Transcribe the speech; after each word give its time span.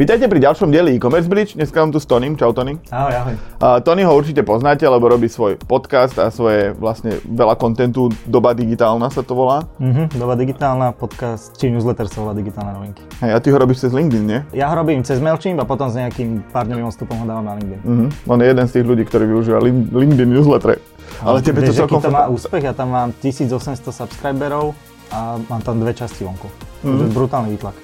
Vítajte 0.00 0.32
pri 0.32 0.40
ďalšom 0.40 0.72
dieli 0.72 0.96
e-commerce 0.96 1.28
bridge. 1.28 1.60
Dneska 1.60 1.76
mám 1.76 1.92
tu 1.92 2.00
s 2.00 2.08
Tonym. 2.08 2.32
Čau 2.32 2.56
Tony. 2.56 2.80
Ahoj, 2.88 3.12
ahoj. 3.20 3.34
Uh, 3.60 3.84
Tony 3.84 4.00
ho 4.00 4.08
určite 4.16 4.40
poznáte, 4.40 4.88
lebo 4.88 5.12
robí 5.12 5.28
svoj 5.28 5.60
podcast 5.60 6.16
a 6.16 6.32
svoje 6.32 6.72
vlastne 6.72 7.20
veľa 7.28 7.60
kontentu. 7.60 8.08
Doba 8.24 8.56
digitálna 8.56 9.12
sa 9.12 9.20
to 9.20 9.36
volá. 9.36 9.68
Mhm, 9.76 10.16
doba 10.16 10.40
digitálna, 10.40 10.96
podcast, 10.96 11.52
či 11.60 11.68
newsletter 11.68 12.08
sa 12.08 12.24
volá 12.24 12.32
digitálne 12.32 12.72
novinky. 12.80 13.04
Hej, 13.20 13.28
a 13.28 13.38
ty 13.44 13.52
ho 13.52 13.60
robíš 13.60 13.84
cez 13.84 13.92
LinkedIn, 13.92 14.24
nie? 14.24 14.40
Ja 14.56 14.72
ho 14.72 14.74
robím 14.80 15.04
cez 15.04 15.20
MailChimp 15.20 15.60
a 15.60 15.68
potom 15.68 15.92
s 15.92 16.00
nejakým 16.00 16.48
pár 16.48 16.64
dňovým 16.64 16.88
odstupom 16.88 17.20
ho 17.20 17.28
dávam 17.28 17.44
na 17.44 17.60
LinkedIn. 17.60 17.80
Uh-huh. 17.84 18.08
On 18.24 18.40
je 18.40 18.48
jeden 18.48 18.64
z 18.64 18.72
tých 18.80 18.86
ľudí, 18.88 19.04
ktorí 19.04 19.28
využíva 19.28 19.60
Lin- 19.60 19.92
LinkedIn 19.92 20.32
newsletter. 20.32 20.80
Ale 21.20 21.44
tebe 21.44 21.60
to 21.60 21.76
celkom... 21.76 22.00
to 22.00 22.08
má 22.08 22.24
úspech? 22.32 22.64
Ja 22.64 22.72
tam 22.72 22.96
mám 22.96 23.12
1800 23.20 23.52
subscriberov 23.92 24.72
a 25.12 25.36
mám 25.44 25.60
tam 25.60 25.76
dve 25.76 25.92
časti 25.92 26.24
vonku. 26.24 26.48
Mm. 26.88 26.88
Mhm. 26.88 27.06
brutálny 27.12 27.48
výtlak. 27.52 27.76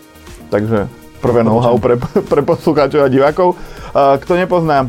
Takže 0.49 1.06
prvé 1.19 1.41
know-how 1.41 1.77
pre, 1.77 1.97
pre 2.25 2.43
poslucháčov 2.43 3.03
a 3.03 3.09
divákov. 3.09 3.57
Kto 3.93 4.33
nepozná, 4.35 4.89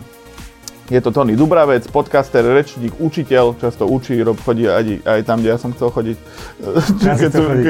je 0.88 1.00
to 1.00 1.12
Tony 1.12 1.36
Dubravec, 1.36 1.84
podcaster, 1.92 2.44
rečník, 2.44 2.96
učiteľ, 2.96 3.60
často 3.60 3.84
učí, 3.84 4.16
rob, 4.24 4.40
chodí 4.40 4.68
aj, 4.68 5.04
aj 5.04 5.20
tam, 5.24 5.44
kde 5.44 5.52
ja 5.52 5.60
som 5.60 5.76
chcel 5.76 5.92
chodiť. 5.92 6.18
Ja 7.04 7.14
Keď 7.20 7.32
som- 7.32 7.44
chodiť. 7.44 7.66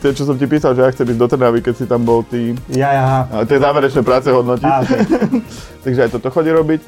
ke- 0.00 0.14
čo 0.16 0.24
som 0.24 0.36
ti 0.40 0.48
písal, 0.48 0.72
že 0.72 0.80
ja 0.80 0.88
chcem 0.88 1.04
ísť 1.04 1.20
do 1.20 1.28
Trnavy, 1.28 1.60
keď 1.60 1.74
si 1.76 1.84
tam 1.84 2.00
bol 2.02 2.24
ty. 2.24 2.56
Ja, 2.72 2.90
ja, 2.92 3.06
tie 3.44 3.60
záverečné 3.60 4.00
práce 4.00 4.32
hodnotiť. 4.32 4.64
Á, 4.64 4.80
okay. 4.80 5.00
Takže 5.84 6.00
aj 6.00 6.10
toto 6.16 6.32
chodí 6.32 6.48
robiť. 6.48 6.80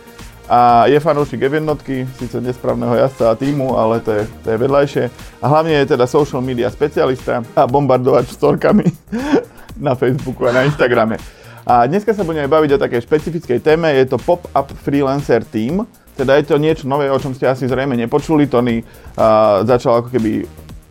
A 0.48 0.88
je 0.88 0.96
fanúšik 0.96 1.44
F1, 1.44 1.68
síce 2.16 2.40
nesprávneho 2.40 2.96
jazdca 2.96 3.28
a 3.28 3.36
týmu, 3.36 3.76
ale 3.76 4.00
to 4.00 4.16
je, 4.16 4.24
to 4.40 4.48
je 4.48 4.56
vedľajšie. 4.56 5.04
A 5.38 5.46
hlavne 5.46 5.76
je 5.76 5.92
teda 5.92 6.08
social 6.08 6.40
media 6.40 6.72
specialista 6.72 7.44
a 7.52 7.68
bombardovač 7.68 8.32
storkami 8.32 8.88
na 9.78 9.94
Facebooku 9.94 10.44
a 10.46 10.52
na 10.52 10.66
Instagrame. 10.66 11.16
A 11.68 11.84
dneska 11.84 12.16
sa 12.16 12.24
budeme 12.24 12.48
baviť 12.48 12.74
o 12.74 12.82
takej 12.82 13.04
špecifickej 13.04 13.58
téme, 13.60 13.92
je 13.92 14.08
to 14.08 14.16
Pop-Up 14.16 14.72
Freelancer 14.82 15.44
Team. 15.44 15.84
Teda 16.16 16.34
je 16.40 16.48
to 16.48 16.56
niečo 16.56 16.88
nové, 16.88 17.12
o 17.12 17.20
čom 17.20 17.36
ste 17.36 17.46
asi 17.46 17.68
zrejme 17.68 17.94
nepočuli. 17.94 18.48
Tony 18.48 18.82
uh, 18.82 19.62
začal 19.68 20.02
ako 20.02 20.08
keby 20.10 20.48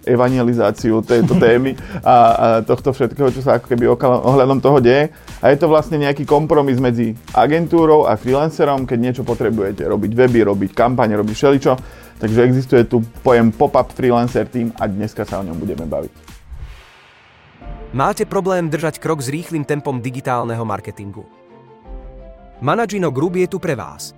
evangelizáciu 0.07 1.03
tejto 1.03 1.35
témy 1.43 1.75
a, 1.99 2.15
a 2.15 2.15
tohto 2.63 2.95
všetkého, 2.95 3.33
čo 3.33 3.43
sa 3.43 3.59
ako 3.59 3.67
keby 3.67 3.91
ohľadom 3.97 4.63
toho 4.63 4.79
deje. 4.79 5.11
A 5.43 5.51
je 5.51 5.57
to 5.59 5.67
vlastne 5.67 5.99
nejaký 5.99 6.23
kompromis 6.23 6.79
medzi 6.79 7.17
agentúrou 7.35 8.07
a 8.07 8.15
freelancerom, 8.15 8.87
keď 8.87 8.97
niečo 9.01 9.23
potrebujete 9.27 9.83
robiť 9.83 10.11
weby, 10.15 10.47
robiť 10.47 10.71
kampane, 10.77 11.17
robiť 11.17 11.35
všeličo. 11.35 11.73
Takže 12.17 12.39
existuje 12.45 12.85
tu 12.85 13.01
pojem 13.25 13.49
pop-up 13.49 13.93
freelancer 13.93 14.45
team 14.45 14.69
a 14.77 14.85
dneska 14.85 15.25
sa 15.25 15.41
o 15.41 15.45
ňom 15.45 15.57
budeme 15.57 15.89
baviť. 15.89 16.26
Máte 17.95 18.27
problém 18.27 18.67
držať 18.67 18.99
krok 18.99 19.23
s 19.23 19.31
rýchlym 19.31 19.63
tempom 19.63 20.03
digitálneho 20.03 20.67
marketingu? 20.67 21.23
Managino 22.59 23.15
Group 23.15 23.39
je 23.39 23.47
tu 23.47 23.63
pre 23.63 23.79
vás. 23.79 24.11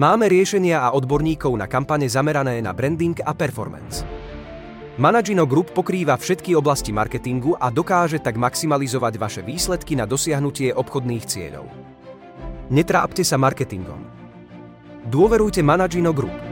Máme 0.00 0.24
riešenia 0.24 0.80
a 0.80 0.96
odborníkov 0.96 1.52
na 1.52 1.68
kampane 1.68 2.08
zamerané 2.08 2.64
na 2.64 2.72
branding 2.72 3.20
a 3.28 3.36
performance. 3.36 4.08
Managino 4.96 5.44
Group 5.44 5.76
pokrýva 5.76 6.16
všetky 6.16 6.56
oblasti 6.56 6.88
marketingu 6.88 7.60
a 7.60 7.68
dokáže 7.68 8.24
tak 8.24 8.40
maximalizovať 8.40 9.14
vaše 9.20 9.42
výsledky 9.44 9.92
na 9.92 10.08
dosiahnutie 10.08 10.72
obchodných 10.72 11.28
cieľov. 11.28 11.68
Netrápte 12.72 13.20
sa 13.20 13.36
marketingom. 13.36 14.00
Dôverujte 15.12 15.60
Managino 15.60 16.16
Group. 16.16 16.47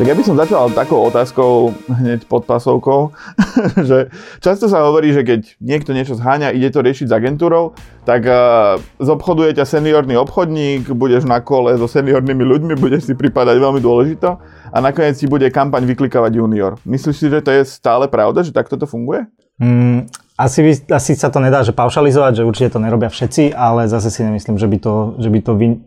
Tak 0.00 0.08
ja 0.08 0.16
by 0.16 0.24
som 0.24 0.32
začal 0.32 0.72
takou 0.72 1.04
otázkou 1.12 1.76
hneď 1.92 2.24
pod 2.24 2.48
pasovkou, 2.48 3.12
že 3.92 4.08
často 4.40 4.64
sa 4.64 4.88
hovorí, 4.88 5.12
že 5.12 5.20
keď 5.20 5.60
niekto 5.60 5.92
niečo 5.92 6.16
zháňa, 6.16 6.56
ide 6.56 6.72
to 6.72 6.80
riešiť 6.80 7.04
s 7.04 7.12
agentúrou, 7.12 7.76
tak 8.08 8.24
uh, 8.24 8.80
zobchoduje 8.96 9.52
ťa 9.60 9.68
seniorný 9.68 10.16
obchodník, 10.16 10.88
budeš 10.96 11.28
na 11.28 11.44
kole 11.44 11.76
so 11.76 11.84
seniornými 11.84 12.40
ľuďmi, 12.40 12.80
budeš 12.80 13.12
si 13.12 13.14
pripadať 13.14 13.60
veľmi 13.60 13.84
dôležito 13.84 14.40
a 14.72 14.76
nakoniec 14.80 15.20
ti 15.20 15.28
bude 15.28 15.44
kampaň 15.52 15.84
vyklikávať 15.84 16.32
junior. 16.32 16.80
Myslíš 16.88 17.16
si, 17.20 17.28
že 17.28 17.44
to 17.44 17.52
je 17.52 17.68
stále 17.68 18.08
pravda, 18.08 18.40
že 18.40 18.56
takto 18.56 18.80
to 18.80 18.88
funguje? 18.88 19.28
Mm, 19.60 20.08
asi, 20.40 20.80
asi 20.88 21.12
sa 21.12 21.28
to 21.28 21.44
nedá 21.44 21.60
že 21.60 21.76
paušalizovať, 21.76 22.40
že 22.40 22.48
určite 22.48 22.72
to 22.72 22.80
nerobia 22.80 23.12
všetci, 23.12 23.52
ale 23.52 23.84
zase 23.84 24.08
si 24.08 24.24
nemyslím, 24.24 24.56
že 24.56 24.64
by 24.64 24.78
to, 24.80 24.94
že 25.20 25.28
by 25.28 25.40
to 25.44 25.52
vy, 25.60 25.68
e, 25.76 25.78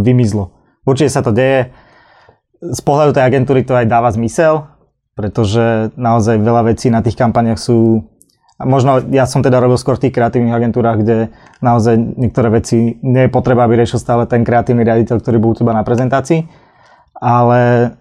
vymizlo. 0.00 0.56
Určite 0.88 1.12
sa 1.12 1.20
to 1.20 1.28
deje. 1.28 1.76
Z 2.60 2.80
pohľadu 2.84 3.16
tej 3.16 3.24
agentúry 3.24 3.64
to 3.64 3.72
aj 3.72 3.88
dáva 3.88 4.12
zmysel, 4.12 4.68
pretože 5.16 5.96
naozaj 5.96 6.36
veľa 6.40 6.68
vecí 6.68 6.92
na 6.92 7.00
tých 7.00 7.16
kampaniach 7.16 7.56
sú... 7.56 8.04
Možno 8.60 9.00
ja 9.08 9.24
som 9.24 9.40
teda 9.40 9.56
robil 9.56 9.80
skôr 9.80 9.96
v 9.96 10.04
tých 10.08 10.20
kreatívnych 10.20 10.52
agentúrach, 10.52 11.00
kde 11.00 11.32
naozaj 11.64 11.96
niektoré 11.96 12.52
veci 12.52 13.00
nie 13.00 13.24
je 13.24 13.32
potreba, 13.32 13.64
aby 13.64 13.80
riešil 13.80 13.96
stále 13.96 14.28
ten 14.28 14.44
kreatívny 14.44 14.84
riaditeľ, 14.84 15.16
ktorý 15.24 15.40
bol 15.40 15.56
u 15.56 15.64
teba 15.64 15.72
na 15.72 15.80
prezentácii. 15.80 16.44
Ale, 17.16 17.96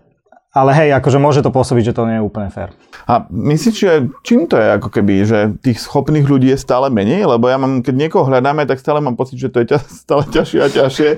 ale 0.51 0.71
hej, 0.75 0.91
akože 0.99 1.15
môže 1.23 1.39
to 1.39 1.55
pôsobiť, 1.55 1.91
že 1.91 1.95
to 1.95 2.03
nie 2.03 2.19
je 2.19 2.27
úplne 2.27 2.51
fér. 2.51 2.75
A 3.07 3.23
myslíš, 3.31 3.75
že 3.79 4.11
čím 4.27 4.51
to 4.51 4.59
je 4.59 4.67
ako 4.75 4.91
keby, 4.91 5.23
že 5.23 5.39
tých 5.63 5.79
schopných 5.79 6.27
ľudí 6.27 6.51
je 6.51 6.59
stále 6.59 6.91
menej? 6.91 7.23
Lebo 7.23 7.47
ja 7.47 7.55
mám, 7.55 7.79
keď 7.79 7.95
niekoho 7.95 8.27
hľadáme, 8.27 8.67
tak 8.67 8.83
stále 8.83 8.99
mám 8.99 9.15
pocit, 9.15 9.39
že 9.39 9.47
to 9.47 9.63
je 9.63 9.71
ťa, 9.71 9.79
stále 9.87 10.27
ťažšie 10.27 10.59
a 10.59 10.67
ťažšie. 10.67 11.09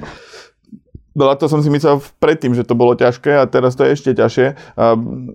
To 1.11 1.47
som 1.51 1.59
si 1.59 1.67
myslel 1.67 1.99
predtým, 2.23 2.55
že 2.55 2.63
to 2.63 2.71
bolo 2.71 2.95
ťažké 2.95 3.35
a 3.35 3.43
teraz 3.43 3.75
to 3.75 3.83
je 3.83 3.99
ešte 3.99 4.11
ťažšie. 4.15 4.47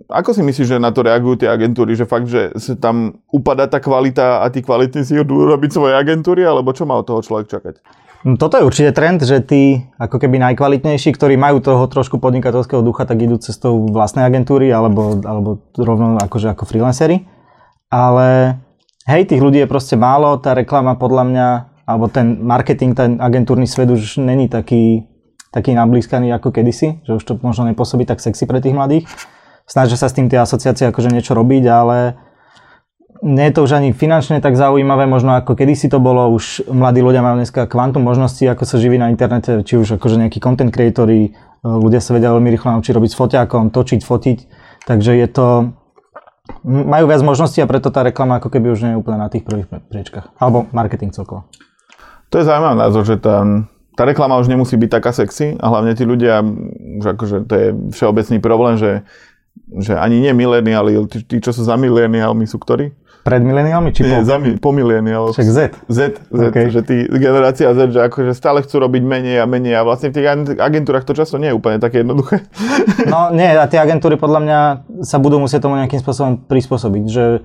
Ako 0.08 0.32
si 0.32 0.40
myslíš, 0.40 0.76
že 0.76 0.80
na 0.80 0.88
to 0.88 1.04
reagujú 1.04 1.44
tie 1.44 1.52
agentúry? 1.52 1.92
Že 1.92 2.06
fakt, 2.08 2.28
že 2.32 2.56
sa 2.56 2.72
tam 2.80 3.20
upadá 3.28 3.68
tá 3.68 3.76
kvalita 3.76 4.40
a 4.40 4.48
tí 4.48 4.64
kvalitní 4.64 5.04
si 5.04 5.20
idú 5.20 5.44
robiť 5.44 5.70
svoje 5.76 5.92
agentúry? 5.92 6.48
Alebo 6.48 6.72
čo 6.72 6.88
má 6.88 6.96
od 6.96 7.04
toho 7.04 7.20
človek 7.20 7.52
čakať? 7.52 7.74
No, 8.26 8.34
Toto 8.40 8.58
je 8.58 8.66
určite 8.66 8.90
trend, 8.96 9.22
že 9.22 9.38
tí 9.44 9.86
ako 10.02 10.18
keby 10.18 10.42
najkvalitnejší, 10.50 11.14
ktorí 11.14 11.38
majú 11.38 11.62
toho 11.62 11.86
trošku 11.86 12.18
podnikateľského 12.18 12.82
ducha, 12.82 13.06
tak 13.06 13.22
idú 13.22 13.36
cestou 13.38 13.86
vlastnej 13.86 14.26
agentúry 14.26 14.72
alebo, 14.74 15.20
alebo 15.22 15.62
rovno 15.78 16.18
akože 16.18 16.50
ako 16.56 16.66
freelancery. 16.66 17.22
Ale 17.86 18.58
hej, 19.06 19.30
tých 19.30 19.38
ľudí 19.38 19.62
je 19.62 19.70
proste 19.70 19.94
málo, 19.94 20.42
tá 20.42 20.58
reklama 20.58 20.98
podľa 20.98 21.24
mňa, 21.28 21.46
alebo 21.86 22.10
ten 22.10 22.42
marketing, 22.42 22.98
ten 22.98 23.10
agentúrny 23.22 23.68
svet 23.68 23.94
už 23.94 24.18
není 24.18 24.50
taký, 24.50 25.06
taký 25.56 25.72
nablískaný 25.72 26.28
ako 26.36 26.52
kedysi, 26.52 27.00
že 27.08 27.16
už 27.16 27.24
to 27.24 27.32
možno 27.40 27.64
nepôsobí 27.72 28.04
tak 28.04 28.20
sexy 28.20 28.44
pre 28.44 28.60
tých 28.60 28.76
mladých. 28.76 29.08
Snažia 29.64 29.96
sa 29.96 30.12
s 30.12 30.14
tým 30.14 30.28
tie 30.28 30.36
asociácie 30.36 30.92
akože 30.92 31.08
niečo 31.08 31.32
robiť, 31.32 31.64
ale 31.64 32.20
nie 33.24 33.48
je 33.48 33.54
to 33.56 33.64
už 33.64 33.80
ani 33.80 33.96
finančne 33.96 34.44
tak 34.44 34.60
zaujímavé, 34.60 35.08
možno 35.08 35.32
ako 35.32 35.56
kedysi 35.56 35.88
to 35.88 35.96
bolo, 35.96 36.28
už 36.28 36.68
mladí 36.68 37.00
ľudia 37.00 37.24
majú 37.24 37.40
dneska 37.40 37.64
kvantum 37.64 38.04
možností, 38.04 38.44
ako 38.44 38.68
sa 38.68 38.76
živí 38.76 39.00
na 39.00 39.08
internete, 39.08 39.64
či 39.64 39.80
už 39.80 39.96
akože 39.96 40.20
nejakí 40.20 40.38
content 40.44 40.68
creatori, 40.68 41.32
ľudia 41.64 42.04
sa 42.04 42.12
vedia 42.12 42.28
veľmi 42.36 42.52
rýchlo 42.52 42.76
naučiť 42.76 42.92
robiť 42.92 43.10
s 43.10 43.16
foťákom, 43.16 43.72
točiť, 43.72 44.00
fotiť, 44.04 44.38
takže 44.84 45.16
je 45.16 45.28
to, 45.32 45.46
majú 46.62 47.04
viac 47.08 47.24
možností 47.24 47.64
a 47.64 47.66
preto 47.66 47.88
tá 47.88 48.04
reklama 48.04 48.36
ako 48.38 48.52
keby 48.52 48.76
už 48.76 48.84
nie 48.84 48.92
je 48.94 49.00
úplne 49.00 49.18
na 49.24 49.32
tých 49.32 49.48
prvých 49.48 49.72
priečkach, 49.88 50.36
alebo 50.36 50.68
marketing 50.76 51.16
celkovo. 51.16 51.48
To 52.30 52.38
je 52.38 52.44
zaujímavý 52.44 52.76
názor, 52.76 53.02
že 53.08 53.16
tá, 53.16 53.42
tá 53.96 54.04
reklama 54.04 54.36
už 54.36 54.52
nemusí 54.52 54.76
byť 54.76 54.90
taká 54.92 55.10
sexy 55.16 55.56
a 55.56 55.66
hlavne 55.72 55.96
tí 55.96 56.04
ľudia, 56.04 56.44
že 57.00 57.08
akože 57.16 57.36
to 57.48 57.54
je 57.56 57.66
všeobecný 57.96 58.38
problém, 58.44 58.76
že, 58.76 59.00
že 59.80 59.96
ani 59.96 60.20
nie 60.20 60.36
mileniáli, 60.36 61.00
tí, 61.08 61.24
tí, 61.24 61.36
čo 61.40 61.56
sú 61.56 61.64
za 61.64 61.80
mileniálmi 61.80 62.44
sú 62.44 62.60
ktorí? 62.60 62.92
Pred 63.26 63.42
mileniálmi 63.42 63.90
či 63.90 64.06
Nie, 64.06 64.22
po? 64.22 64.28
za 64.28 64.38
mi, 64.38 64.54
po 64.54 64.70
mileniál. 64.70 65.34
Však 65.34 65.48
Z. 65.50 65.58
Z, 65.90 66.00
Z 66.30 66.40
OK. 66.46 66.56
že 66.70 66.80
tí, 66.86 67.10
generácia 67.10 67.74
Z, 67.74 67.90
že 67.90 68.00
akože 68.06 68.30
stále 68.38 68.62
chcú 68.62 68.86
robiť 68.86 69.02
menej 69.02 69.42
a 69.42 69.50
menej 69.50 69.74
a 69.74 69.82
vlastne 69.82 70.14
v 70.14 70.22
tých 70.22 70.26
ag- 70.30 70.60
agentúrach 70.62 71.02
to 71.02 71.10
často 71.10 71.34
nie 71.34 71.50
je 71.50 71.58
úplne 71.58 71.82
také 71.82 72.06
jednoduché. 72.06 72.46
No 73.10 73.32
nie, 73.34 73.50
a 73.50 73.66
tie 73.66 73.82
agentúry 73.82 74.14
podľa 74.14 74.40
mňa 74.46 74.58
sa 75.02 75.18
budú 75.18 75.42
musieť 75.42 75.66
tomu 75.66 75.74
nejakým 75.74 75.98
spôsobom 75.98 76.46
prispôsobiť, 76.46 77.04
že 77.10 77.42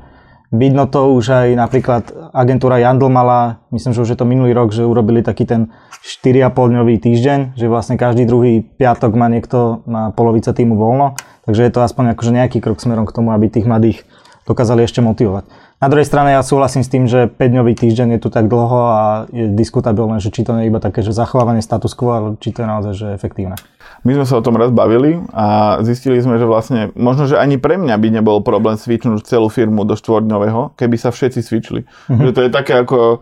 vidno 0.52 0.86
to 0.86 1.16
už 1.16 1.26
aj 1.32 1.48
napríklad 1.56 2.04
agentúra 2.36 2.78
Jandl 2.78 3.08
mala, 3.08 3.64
myslím, 3.72 3.96
že 3.96 4.04
už 4.04 4.10
je 4.14 4.20
to 4.20 4.28
minulý 4.28 4.52
rok, 4.52 4.76
že 4.76 4.84
urobili 4.84 5.24
taký 5.24 5.48
ten 5.48 5.72
4,5 6.04 6.52
dňový 6.52 6.96
týždeň, 7.00 7.40
že 7.56 7.72
vlastne 7.72 7.96
každý 7.96 8.28
druhý 8.28 8.62
piatok 8.62 9.16
má 9.16 9.32
niekto, 9.32 9.82
má 9.88 10.12
polovica 10.12 10.52
týmu 10.52 10.76
voľno, 10.76 11.16
takže 11.48 11.64
je 11.66 11.72
to 11.72 11.80
aspoň 11.82 12.14
akože 12.14 12.32
nejaký 12.36 12.58
krok 12.60 12.84
smerom 12.84 13.08
k 13.08 13.16
tomu, 13.16 13.32
aby 13.32 13.48
tých 13.48 13.66
mladých 13.66 14.04
dokázali 14.44 14.84
ešte 14.84 15.00
motivovať. 15.00 15.48
Na 15.82 15.90
druhej 15.90 16.06
strane 16.06 16.38
ja 16.38 16.46
súhlasím 16.46 16.86
s 16.86 16.92
tým, 16.94 17.10
že 17.10 17.26
5-dňový 17.26 17.74
týždeň 17.74 18.18
je 18.18 18.20
tu 18.22 18.30
tak 18.30 18.46
dlho 18.46 18.82
a 18.86 19.02
je 19.34 19.50
diskutabilné, 19.50 20.22
že 20.22 20.30
či 20.30 20.46
to 20.46 20.54
nie 20.54 20.68
je 20.68 20.70
iba 20.70 20.78
také, 20.78 21.02
že 21.02 21.10
zachovávanie 21.10 21.66
status 21.66 21.98
quo, 21.98 22.38
či 22.38 22.54
to 22.54 22.62
je 22.62 22.68
naozaj 22.70 22.94
že 22.94 23.08
efektívne. 23.18 23.58
My 24.02 24.18
sme 24.18 24.26
sa 24.26 24.42
o 24.42 24.46
tom 24.46 24.58
raz 24.58 24.74
bavili 24.74 25.22
a 25.30 25.78
zistili 25.86 26.18
sme, 26.18 26.42
že 26.42 26.50
vlastne 26.50 26.90
možno, 26.98 27.30
že 27.30 27.38
ani 27.38 27.62
pre 27.62 27.78
mňa 27.78 27.96
by 28.02 28.08
nebol 28.10 28.42
problém 28.42 28.74
switchnúť 28.74 29.30
celú 29.30 29.46
firmu 29.46 29.86
do 29.86 29.94
štvordňového, 29.94 30.74
keby 30.74 30.98
sa 30.98 31.14
všetci 31.14 31.40
switchli. 31.46 31.86
Mm-hmm. 31.86 32.24
Že 32.26 32.32
to 32.34 32.42
je 32.42 32.50
také 32.50 32.74
ako 32.82 33.22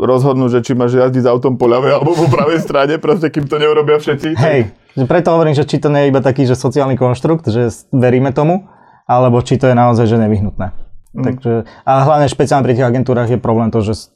rozhodnúť, 0.00 0.50
že 0.56 0.60
či 0.64 0.72
máš 0.72 0.96
jazdiť 0.96 1.22
s 1.24 1.28
autom 1.28 1.60
po 1.60 1.68
ľavej 1.68 2.00
alebo 2.00 2.16
po 2.16 2.32
pravej 2.32 2.64
strane, 2.64 2.96
proste 2.96 3.28
kým 3.28 3.44
to 3.44 3.60
neurobia 3.60 4.00
všetci. 4.00 4.40
Hej, 4.40 4.72
že 4.96 5.04
preto 5.04 5.36
hovorím, 5.36 5.52
že 5.52 5.68
či 5.68 5.76
to 5.76 5.92
nie 5.92 6.08
je 6.08 6.10
iba 6.16 6.24
taký, 6.24 6.48
že 6.48 6.56
sociálny 6.56 6.96
konštrukt, 6.96 7.44
že 7.52 7.68
veríme 7.92 8.32
tomu, 8.32 8.64
alebo 9.04 9.44
či 9.44 9.60
to 9.60 9.68
je 9.68 9.76
naozaj 9.76 10.08
že 10.08 10.16
nevyhnutné. 10.16 10.72
Mm. 11.12 11.24
Takže, 11.28 11.52
a 11.84 11.92
hlavne 12.08 12.28
špeciálne 12.28 12.64
pri 12.64 12.76
tých 12.76 12.88
agentúrach 12.88 13.28
je 13.28 13.36
problém 13.36 13.68
to, 13.68 13.84
že 13.84 14.15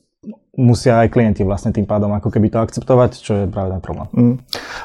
musia 0.59 1.07
aj 1.07 1.15
klienti 1.15 1.47
vlastne 1.47 1.71
tým 1.71 1.87
pádom 1.87 2.11
ako 2.11 2.27
keby 2.27 2.51
to 2.51 2.59
akceptovať, 2.59 3.11
čo 3.23 3.33
je 3.39 3.45
práve 3.47 3.71
ten 3.71 3.83
problém. 3.83 4.09
Mm. 4.11 4.37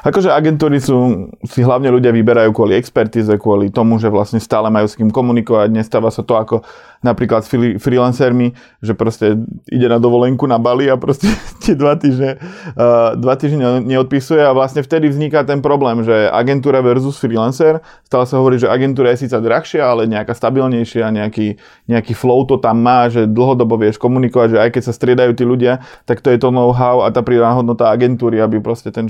Akože 0.06 0.30
agentúry 0.30 0.78
sú, 0.78 1.28
si 1.42 1.66
hlavne 1.66 1.90
ľudia 1.90 2.14
vyberajú 2.14 2.54
kvôli 2.54 2.78
expertíze, 2.78 3.30
kvôli 3.34 3.74
tomu, 3.74 3.98
že 3.98 4.06
vlastne 4.06 4.38
stále 4.38 4.70
majú 4.70 4.86
s 4.86 4.94
kým 4.94 5.10
komunikovať, 5.10 5.74
nestáva 5.74 6.14
sa 6.14 6.22
to 6.22 6.38
ako 6.38 6.62
napríklad 7.04 7.46
s 7.46 7.50
freelancermi, 7.78 8.56
že 8.82 8.92
proste 8.98 9.38
ide 9.70 9.86
na 9.86 10.02
dovolenku 10.02 10.42
na 10.50 10.58
Bali 10.58 10.90
a 10.90 10.98
proste 10.98 11.30
tie 11.62 11.78
dva 11.78 11.94
týždne, 11.94 12.40
uh, 12.74 13.14
dva 13.14 13.34
týždne 13.38 13.82
neodpisuje 13.86 14.42
a 14.42 14.50
vlastne 14.50 14.82
vtedy 14.82 15.06
vzniká 15.10 15.46
ten 15.46 15.60
problém, 15.62 16.02
že 16.02 16.30
agentúra 16.30 16.82
versus 16.82 17.20
freelancer, 17.20 17.78
stále 18.06 18.24
sa 18.26 18.42
hovorí, 18.42 18.58
že 18.58 18.70
agentúra 18.70 19.14
je 19.14 19.26
síce 19.28 19.36
drahšia, 19.36 19.86
ale 19.86 20.10
nejaká 20.10 20.34
stabilnejšia, 20.34 21.14
nejaký, 21.14 21.58
nejaký 21.86 22.12
flow 22.16 22.42
to 22.48 22.58
tam 22.58 22.82
má, 22.82 23.06
že 23.06 23.28
dlhodobo 23.30 23.78
vieš 23.78 24.00
komunikovať, 24.02 24.48
že 24.56 24.58
aj 24.58 24.70
keď 24.74 24.82
sa 24.82 24.92
striedajú 24.94 25.32
tí 25.36 25.44
ľudia, 25.46 25.55
tak 26.04 26.20
to 26.20 26.28
je 26.28 26.38
to 26.38 26.52
know-how 26.52 27.00
a 27.02 27.08
tá 27.08 27.24
pridaná 27.24 27.56
hodnota 27.56 27.88
agentúry, 27.88 28.38
aby 28.38 28.60
proste 28.60 28.92
ten, 28.92 29.08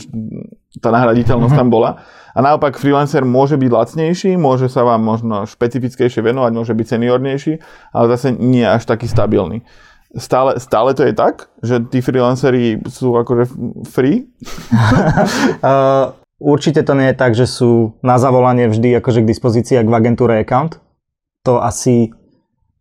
tá 0.78 0.94
nahraditeľnosť 0.94 1.52
mm-hmm. 1.52 1.68
tam 1.68 1.74
bola. 1.74 1.90
A 2.36 2.44
naopak 2.44 2.76
freelancer 2.76 3.24
môže 3.24 3.56
byť 3.56 3.70
lacnejší, 3.72 4.30
môže 4.36 4.68
sa 4.68 4.84
vám 4.84 5.00
možno 5.00 5.48
špecifickejšie 5.48 6.20
venovať, 6.20 6.52
môže 6.52 6.76
byť 6.76 6.86
seniornejší, 6.86 7.52
ale 7.96 8.06
zase 8.12 8.36
nie 8.36 8.64
až 8.64 8.84
taký 8.84 9.08
stabilný. 9.08 9.64
Stále, 10.16 10.60
stále 10.60 10.92
to 10.92 11.04
je 11.04 11.12
tak, 11.16 11.48
že 11.64 11.80
tí 11.88 12.04
freelanceri 12.04 12.80
sú 12.88 13.16
akože 13.16 13.44
free? 13.88 14.28
uh, 15.64 16.12
určite 16.40 16.84
to 16.84 16.92
nie 16.96 17.12
je 17.12 17.16
tak, 17.16 17.32
že 17.32 17.48
sú 17.48 17.96
na 18.04 18.20
zavolanie 18.20 18.68
vždy 18.68 19.00
akože 19.00 19.24
k 19.24 19.30
dispozícii, 19.32 19.76
ak 19.80 19.88
v 19.88 19.96
agentúre 19.96 20.40
account. 20.40 20.80
To 21.44 21.60
asi 21.60 22.12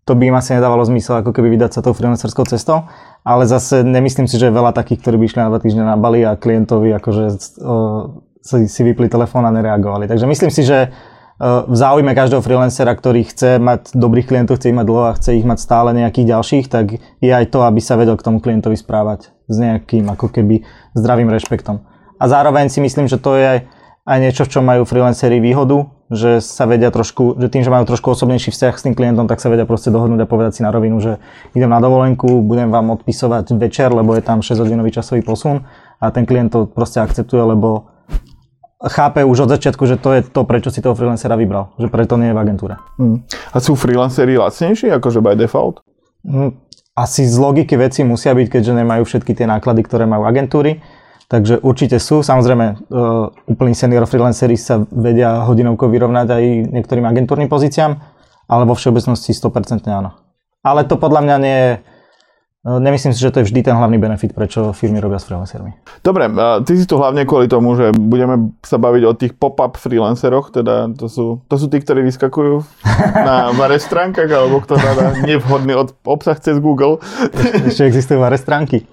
to 0.05 0.13
by 0.13 0.29
im 0.29 0.37
asi 0.37 0.53
nedávalo 0.53 0.85
zmysel 0.85 1.25
ako 1.25 1.33
keby 1.33 1.57
vydať 1.57 1.71
sa 1.75 1.79
tou 1.81 1.97
freelancerskou 1.97 2.45
cestou, 2.45 2.85
ale 3.25 3.49
zase 3.49 3.81
nemyslím 3.81 4.29
si, 4.29 4.37
že 4.37 4.53
je 4.53 4.57
veľa 4.57 4.69
takých, 4.69 5.01
ktorí 5.01 5.17
by 5.17 5.25
išli 5.25 5.41
na 5.41 5.49
dva 5.49 5.57
týždne 5.57 5.81
na 5.81 5.97
Bali 5.97 6.21
a 6.21 6.37
klientovi 6.37 6.93
akože 6.93 7.23
uh, 7.65 8.13
si, 8.45 8.81
vypli 8.85 9.09
telefón 9.09 9.49
a 9.49 9.51
nereagovali. 9.51 10.05
Takže 10.05 10.29
myslím 10.29 10.53
si, 10.53 10.61
že 10.61 10.77
e, 10.85 10.89
v 11.65 11.75
záujme 11.75 12.13
každého 12.13 12.45
freelancera, 12.45 12.93
ktorý 12.93 13.25
chce 13.25 13.57
mať 13.57 13.97
dobrých 13.97 14.29
klientov, 14.29 14.61
chce 14.61 14.69
ich 14.69 14.77
mať 14.77 14.85
dlho 14.85 15.03
a 15.09 15.17
chce 15.17 15.41
ich 15.41 15.45
mať 15.49 15.57
stále 15.57 15.89
nejakých 15.97 16.29
ďalších, 16.37 16.65
tak 16.69 17.01
je 17.01 17.31
aj 17.33 17.49
to, 17.49 17.65
aby 17.65 17.81
sa 17.81 17.97
vedel 17.97 18.13
k 18.13 18.25
tomu 18.29 18.37
klientovi 18.37 18.77
správať 18.77 19.33
s 19.49 19.55
nejakým 19.57 20.05
ako 20.13 20.29
keby 20.29 20.61
zdravým 20.93 21.33
rešpektom. 21.33 21.81
A 22.21 22.23
zároveň 22.29 22.69
si 22.69 22.79
myslím, 22.85 23.09
že 23.09 23.17
to 23.17 23.33
je 23.33 23.65
aj 24.05 24.17
niečo, 24.21 24.45
v 24.45 24.53
čom 24.53 24.63
majú 24.63 24.85
freelanceri 24.85 25.41
výhodu, 25.41 25.89
že 26.13 26.37
sa 26.37 26.69
vedia 26.69 26.93
trošku, 26.93 27.41
že 27.41 27.49
tým, 27.49 27.65
že 27.65 27.73
majú 27.73 27.89
trošku 27.89 28.13
osobnejší 28.13 28.53
vzťah 28.53 28.73
s 28.77 28.85
tým 28.85 28.93
klientom, 28.93 29.25
tak 29.25 29.41
sa 29.41 29.49
vedia 29.49 29.65
proste 29.65 29.89
dohodnúť 29.89 30.21
a 30.21 30.29
povedať 30.29 30.51
si 30.57 30.61
na 30.61 30.69
rovinu, 30.69 31.01
že 31.01 31.17
idem 31.57 31.69
na 31.69 31.81
dovolenku, 31.81 32.45
budem 32.45 32.69
vám 32.69 32.93
odpisovať 32.93 33.57
večer, 33.57 33.89
lebo 33.89 34.13
je 34.13 34.21
tam 34.21 34.45
6 34.45 34.61
hodinový 34.61 34.93
časový 34.93 35.25
posun 35.25 35.65
a 35.97 36.13
ten 36.13 36.29
klient 36.29 36.53
to 36.53 36.69
proste 36.69 37.01
akceptuje, 37.01 37.41
lebo 37.41 37.89
chápe 38.85 39.25
už 39.25 39.49
od 39.49 39.53
začiatku, 39.57 39.83
že 39.89 39.97
to 39.97 40.13
je 40.13 40.21
to, 40.21 40.45
prečo 40.45 40.69
si 40.69 40.83
toho 40.83 40.93
freelancera 40.93 41.33
vybral. 41.33 41.73
Že 41.81 41.87
preto 41.89 42.13
nie 42.21 42.29
je 42.29 42.35
v 42.37 42.41
agentúre. 42.41 42.75
Hmm. 43.01 43.25
A 43.55 43.57
sú 43.57 43.73
freelanceri 43.73 44.37
lacnejší, 44.37 44.93
akože 44.93 45.19
by 45.25 45.33
default? 45.33 45.81
Hmm. 46.21 46.59
Asi 46.95 47.27
z 47.27 47.35
logiky 47.35 47.75
veci 47.75 48.07
musia 48.07 48.31
byť, 48.31 48.47
keďže 48.47 48.71
nemajú 48.71 49.03
všetky 49.03 49.35
tie 49.35 49.49
náklady, 49.49 49.83
ktoré 49.83 50.07
majú 50.07 50.23
agentúry. 50.23 50.79
Takže 51.25 51.57
určite 51.65 51.97
sú. 51.97 52.21
Samozrejme, 52.21 52.65
uh, 52.93 53.33
úplný 53.49 53.73
senior 53.73 54.05
freelanceri 54.05 54.53
sa 54.53 54.85
vedia 54.93 55.41
hodinovko 55.41 55.89
vyrovnať 55.89 56.27
aj 56.29 56.43
niektorým 56.69 57.05
agentúrnym 57.05 57.49
pozíciám, 57.49 57.97
ale 58.45 58.63
vo 58.69 58.77
všeobecnosti 58.77 59.33
100% 59.33 59.89
áno. 59.89 60.13
Ale 60.61 60.85
to 60.85 61.01
podľa 61.01 61.21
mňa 61.25 61.35
nie 61.41 61.57
je 61.57 61.71
nemyslím 62.65 63.13
si, 63.13 63.21
že 63.21 63.29
to 63.29 63.39
je 63.41 63.47
vždy 63.53 63.61
ten 63.61 63.77
hlavný 63.77 64.01
benefit, 64.01 64.33
prečo 64.33 64.73
firmy 64.73 64.97
robia 64.97 65.21
s 65.21 65.29
freelancermi. 65.29 66.01
Dobre, 66.01 66.25
ty 66.65 66.73
si 66.73 66.89
tu 66.89 66.97
hlavne 66.97 67.21
kvôli 67.21 67.45
tomu, 67.45 67.77
že 67.77 67.93
budeme 67.93 68.57
sa 68.65 68.81
baviť 68.81 69.03
o 69.05 69.13
tých 69.13 69.33
pop-up 69.37 69.77
freelanceroch, 69.77 70.49
teda 70.49 70.89
to 70.97 71.05
sú, 71.05 71.25
to 71.45 71.55
sú 71.61 71.69
tí, 71.69 71.77
ktorí 71.77 72.01
vyskakujú 72.09 72.65
na 73.13 73.53
vare 73.53 73.77
stránkach, 73.77 74.25
alebo 74.25 74.65
kto 74.65 74.81
dá 74.81 75.13
nevhodný 75.29 75.77
od, 75.77 75.93
obsah 76.09 76.41
cez 76.41 76.57
Google. 76.57 76.97
Ešte 77.69 77.85
existujú 77.85 78.25
vare 78.25 78.41
stránky. 78.41 78.89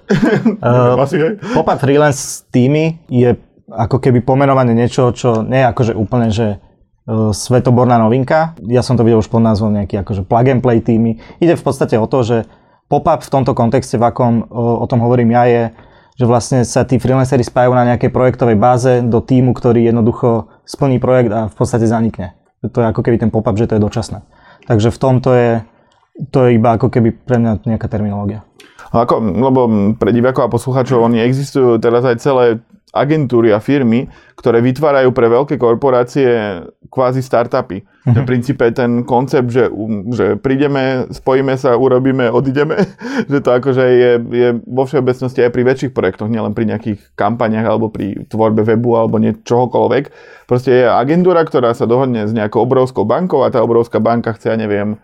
uh, 0.60 1.00
pop-up 1.56 1.80
freelance 1.80 2.44
týmy 2.52 3.08
je 3.08 3.40
ako 3.72 4.04
keby 4.04 4.20
pomenovanie 4.20 4.76
niečo, 4.76 5.16
čo 5.16 5.40
nie 5.40 5.64
je 5.64 5.70
akože 5.72 5.92
úplne, 5.96 6.28
že 6.28 6.60
uh, 7.08 7.32
svetoborná 7.32 7.96
novinka. 7.96 8.52
Ja 8.68 8.84
som 8.84 9.00
to 9.00 9.06
videl 9.06 9.24
už 9.24 9.32
pod 9.32 9.40
názvom 9.40 9.72
nejaký 9.72 10.04
akože 10.04 10.28
plug 10.28 10.46
and 10.52 10.60
play 10.60 10.84
týmy. 10.84 11.16
Ide 11.40 11.56
v 11.56 11.64
podstate 11.64 11.96
o 11.96 12.04
to, 12.04 12.20
že 12.20 12.38
Pop-up 12.92 13.24
v 13.24 13.32
tomto 13.32 13.56
kontexte, 13.56 13.96
v 13.96 14.04
akom 14.04 14.44
o, 14.52 14.84
o 14.84 14.86
tom 14.86 15.00
hovorím 15.00 15.32
ja, 15.32 15.48
je, 15.48 15.62
že 16.20 16.28
vlastne 16.28 16.60
sa 16.68 16.84
tí 16.84 17.00
freelanceri 17.00 17.40
spájajú 17.40 17.72
na 17.72 17.88
nejakej 17.88 18.12
projektovej 18.12 18.60
báze 18.60 19.00
do 19.00 19.24
týmu, 19.24 19.56
ktorý 19.56 19.88
jednoducho 19.88 20.52
splní 20.68 21.00
projekt 21.00 21.32
a 21.32 21.48
v 21.48 21.54
podstate 21.56 21.88
zanikne. 21.88 22.36
To 22.60 22.84
je 22.84 22.86
ako 22.92 23.00
keby 23.00 23.16
ten 23.16 23.32
pop-up, 23.32 23.56
že 23.56 23.64
to 23.64 23.80
je 23.80 23.84
dočasné. 23.88 24.20
Takže 24.68 24.92
v 24.92 25.00
tomto 25.00 25.30
je, 25.32 25.50
to 26.12 26.38
je 26.44 26.60
iba 26.60 26.76
ako 26.76 26.92
keby 26.92 27.12
pre 27.12 27.40
mňa 27.40 27.64
nejaká 27.64 27.88
terminológia. 27.88 28.44
Ako, 28.92 29.24
lebo 29.24 29.60
pre 29.96 30.12
divákov 30.12 30.44
a 30.44 30.52
poslucháčov 30.52 31.08
oni 31.08 31.24
existujú 31.24 31.80
teraz 31.80 32.04
aj 32.04 32.16
celé 32.20 32.44
agentúry 32.92 33.56
a 33.56 33.58
firmy, 33.58 34.12
ktoré 34.36 34.60
vytvárajú 34.60 35.16
pre 35.16 35.24
veľké 35.32 35.56
korporácie 35.56 36.60
kvázi 36.92 37.24
startupy. 37.24 37.80
Uh-huh. 37.80 38.12
V 38.12 38.28
princípe 38.28 38.68
ten 38.76 39.08
koncept, 39.08 39.48
že, 39.48 39.72
že 40.12 40.36
prídeme, 40.36 41.08
spojíme 41.08 41.56
sa, 41.56 41.72
urobíme, 41.72 42.28
odideme, 42.28 42.84
že 43.32 43.40
to 43.40 43.48
akože 43.48 43.84
je, 43.88 44.12
je 44.28 44.48
vo 44.68 44.84
všeobecnosti 44.84 45.40
aj 45.40 45.50
pri 45.56 45.62
väčších 45.72 45.92
projektoch, 45.96 46.28
nielen 46.28 46.52
pri 46.52 46.68
nejakých 46.68 47.16
kampaniach 47.16 47.64
alebo 47.64 47.88
pri 47.88 48.28
tvorbe 48.28 48.60
webu 48.60 48.92
alebo 48.92 49.16
niečohokoľvek. 49.24 50.04
Proste 50.44 50.84
je 50.84 50.84
agentúra, 50.84 51.48
ktorá 51.48 51.72
sa 51.72 51.88
dohodne 51.88 52.28
s 52.28 52.36
nejakou 52.36 52.60
obrovskou 52.60 53.08
bankou 53.08 53.40
a 53.40 53.48
tá 53.48 53.64
obrovská 53.64 54.04
banka 54.04 54.36
chce, 54.36 54.52
ja 54.52 54.56
neviem, 54.60 55.00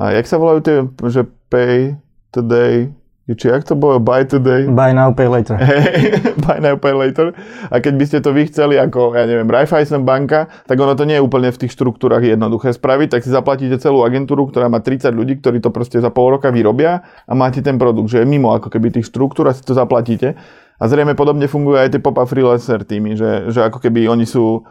a 0.00 0.16
jak 0.16 0.24
sa 0.24 0.40
volajú 0.40 0.60
tie, 0.64 0.78
že 1.12 1.28
pay 1.52 1.92
today, 2.32 2.88
či 3.30 3.46
ak 3.52 3.62
to 3.62 3.78
bolo 3.78 4.02
buy 4.02 4.26
today? 4.26 4.66
Buy 4.66 4.90
now, 4.90 5.14
pay 5.14 5.30
later. 5.30 5.54
buy 6.48 6.58
now, 6.58 6.74
pay 6.74 6.90
later. 6.90 7.30
A 7.70 7.78
keď 7.78 7.94
by 7.94 8.04
ste 8.08 8.18
to 8.24 8.34
vy 8.34 8.48
chceli 8.50 8.74
ako, 8.80 9.14
ja 9.14 9.28
neviem, 9.28 9.46
Raiffeisen 9.46 10.02
banka, 10.02 10.50
tak 10.66 10.80
ono 10.80 10.98
to 10.98 11.06
nie 11.06 11.20
je 11.20 11.22
úplne 11.22 11.52
v 11.52 11.60
tých 11.60 11.76
štruktúrach 11.76 12.24
jednoduché 12.24 12.74
spraviť, 12.74 13.08
tak 13.12 13.20
si 13.22 13.30
zaplatíte 13.30 13.78
celú 13.78 14.02
agentúru, 14.02 14.50
ktorá 14.50 14.66
má 14.66 14.82
30 14.82 15.14
ľudí, 15.14 15.38
ktorí 15.38 15.62
to 15.62 15.70
proste 15.70 16.02
za 16.02 16.10
pol 16.10 16.34
roka 16.34 16.50
vyrobia 16.50 17.06
a 17.28 17.32
máte 17.36 17.62
ten 17.62 17.78
produkt, 17.78 18.10
že 18.10 18.24
je 18.24 18.26
mimo 18.26 18.50
ako 18.50 18.72
keby 18.72 18.90
tých 18.90 19.06
štruktúr 19.06 19.46
a 19.46 19.54
si 19.54 19.62
to 19.62 19.76
zaplatíte. 19.76 20.34
A 20.80 20.82
zrejme 20.88 21.12
podobne 21.14 21.44
fungujú 21.44 21.76
aj 21.76 21.92
tie 21.92 22.00
pop-up 22.00 22.26
freelancer 22.26 22.82
týmy, 22.82 23.14
že, 23.14 23.52
že 23.52 23.68
ako 23.68 23.84
keby 23.84 24.08
oni 24.10 24.24
sú 24.24 24.64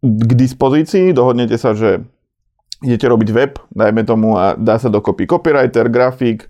k 0.00 0.30
dispozícii, 0.32 1.12
dohodnete 1.12 1.60
sa, 1.60 1.76
že 1.76 2.02
idete 2.80 3.06
robiť 3.06 3.28
web, 3.32 3.52
dajme 3.72 4.02
tomu 4.08 4.36
a 4.40 4.56
dá 4.56 4.80
sa 4.80 4.88
dokopy 4.88 5.28
copywriter, 5.28 5.92
grafik, 5.92 6.48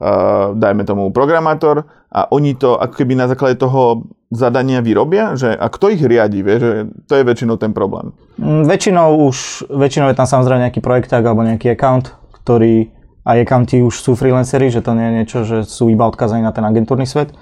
uh, 0.00 0.52
dajme 0.52 0.84
tomu 0.84 1.08
programátor 1.10 1.88
a 2.12 2.28
oni 2.30 2.56
to 2.56 2.76
ako 2.76 2.94
keby 3.00 3.16
na 3.16 3.26
základe 3.30 3.56
toho 3.56 4.04
zadania 4.30 4.78
vyrobia, 4.78 5.34
že 5.34 5.50
a 5.50 5.66
kto 5.66 5.90
ich 5.90 6.02
riadi, 6.02 6.46
vie, 6.46 6.56
že 6.62 6.70
to 7.10 7.18
je 7.18 7.26
väčšinou 7.26 7.58
ten 7.58 7.74
problém. 7.74 8.14
Mm, 8.38 8.68
väčšinou 8.68 9.26
už, 9.26 9.66
väčšinou 9.66 10.06
je 10.12 10.16
tam 10.16 10.28
samozrejme 10.28 10.70
nejaký 10.70 10.80
projekták 10.84 11.22
alebo 11.26 11.42
nejaký 11.42 11.74
account, 11.74 12.14
ktorý 12.42 12.92
aj 13.26 13.36
accounti 13.44 13.82
už 13.84 13.94
sú 14.00 14.16
freelancery, 14.16 14.72
že 14.72 14.80
to 14.80 14.96
nie 14.96 15.06
je 15.06 15.16
niečo, 15.22 15.38
že 15.44 15.58
sú 15.66 15.90
iba 15.90 16.06
odkazaní 16.08 16.46
na 16.46 16.54
ten 16.54 16.64
agentúrny 16.64 17.04
svet, 17.04 17.34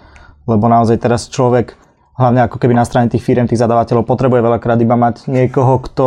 lebo 0.49 0.67
naozaj 0.67 0.97
teraz 0.99 1.29
človek, 1.29 1.77
hlavne 2.19 2.49
ako 2.49 2.57
keby 2.59 2.75
na 2.75 2.89
strane 2.89 3.13
tých 3.13 3.23
firiem, 3.23 3.47
tých 3.47 3.63
zadávateľov, 3.63 4.09
potrebuje 4.09 4.43
veľakrát 4.43 4.81
iba 4.81 4.97
mať 4.97 5.29
niekoho, 5.31 5.79
kto 5.85 6.07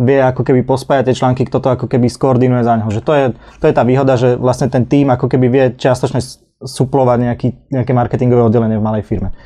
vie 0.00 0.18
ako 0.24 0.40
keby 0.40 0.64
pospájať 0.64 1.12
tie 1.12 1.18
články, 1.20 1.44
kto 1.44 1.60
to 1.60 1.68
ako 1.68 1.86
keby 1.86 2.08
skoordinuje 2.08 2.64
za 2.64 2.80
neho. 2.80 2.88
Že 2.88 3.02
to 3.04 3.12
je, 3.12 3.24
to 3.60 3.64
je 3.68 3.74
tá 3.76 3.84
výhoda, 3.84 4.16
že 4.16 4.40
vlastne 4.40 4.72
ten 4.72 4.88
tým 4.88 5.12
ako 5.12 5.28
keby 5.28 5.46
vie 5.52 5.64
čiastočne 5.76 6.24
suplovať 6.64 7.18
nejaký, 7.20 7.48
nejaké 7.68 7.92
marketingové 7.92 8.48
oddelenie 8.48 8.80
v 8.80 8.84
malej 8.84 9.04
firme. 9.04 9.36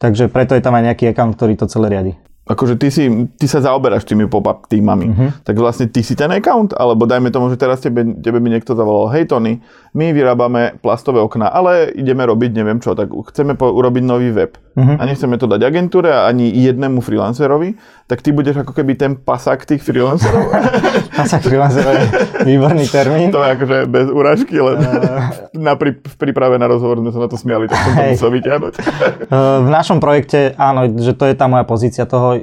Takže 0.00 0.32
preto 0.32 0.56
je 0.56 0.64
tam 0.64 0.72
aj 0.72 0.92
nejaký 0.92 1.12
account, 1.12 1.36
ktorý 1.36 1.60
to 1.60 1.68
celé 1.68 1.92
riadi 1.92 2.12
akože 2.48 2.80
ty, 2.80 2.88
si, 2.88 3.04
ty 3.36 3.46
sa 3.46 3.60
zaoberáš 3.60 4.08
tými 4.08 4.24
pop-up 4.24 4.64
týmami, 4.66 5.06
uh-huh. 5.12 5.30
tak 5.44 5.60
vlastne 5.60 5.86
ty 5.92 6.00
si 6.00 6.16
ten 6.16 6.32
account, 6.32 6.72
alebo 6.72 7.04
dajme 7.04 7.28
tomu, 7.28 7.52
že 7.52 7.60
teraz 7.60 7.84
tebe, 7.84 8.16
tebe 8.24 8.40
by 8.40 8.48
niekto 8.48 8.72
zavolal, 8.72 9.12
hej 9.12 9.28
Tony, 9.28 9.60
my 9.92 10.16
vyrábame 10.16 10.80
plastové 10.80 11.20
okná, 11.20 11.52
ale 11.52 11.92
ideme 11.92 12.24
robiť 12.24 12.50
neviem 12.56 12.80
čo, 12.80 12.96
tak 12.96 13.12
chceme 13.12 13.54
po, 13.54 13.68
urobiť 13.68 14.02
nový 14.02 14.32
web 14.32 14.56
uh-huh. 14.56 14.96
a 14.96 15.02
nechceme 15.04 15.36
to 15.36 15.44
dať 15.44 15.60
agentúre 15.60 16.08
ani 16.08 16.48
jednému 16.48 17.04
freelancerovi, 17.04 17.76
tak 18.08 18.24
ty 18.24 18.32
budeš 18.32 18.64
ako 18.64 18.72
keby 18.72 18.96
ten 18.96 19.12
pasak 19.20 19.68
tých 19.68 19.84
freelancerov. 19.84 20.48
pasak 21.20 21.44
freelancerov 21.44 21.92
je 21.92 22.04
výborný 22.48 22.88
termín. 22.88 23.28
To 23.28 23.44
je 23.44 23.50
akože 23.52 23.76
bez 23.84 24.06
urážky, 24.08 24.56
len 24.56 24.80
uh... 24.80 25.28
na 25.52 25.76
pri, 25.76 26.00
v 26.00 26.16
príprave 26.16 26.56
na 26.56 26.72
rozhovor 26.72 27.04
sme 27.04 27.12
sa 27.12 27.20
na 27.20 27.28
to 27.28 27.36
smiali, 27.36 27.68
tak 27.68 27.76
som 27.76 27.92
to 27.92 28.04
musel 28.16 28.32
vyťahnuť. 28.32 28.74
v 29.68 29.70
našom 29.70 30.00
projekte 30.00 30.56
áno, 30.56 30.88
že 30.96 31.12
to 31.12 31.28
je 31.28 31.36
tá 31.36 31.44
moja 31.46 31.68
pozícia 31.68 32.08
toho 32.08 32.40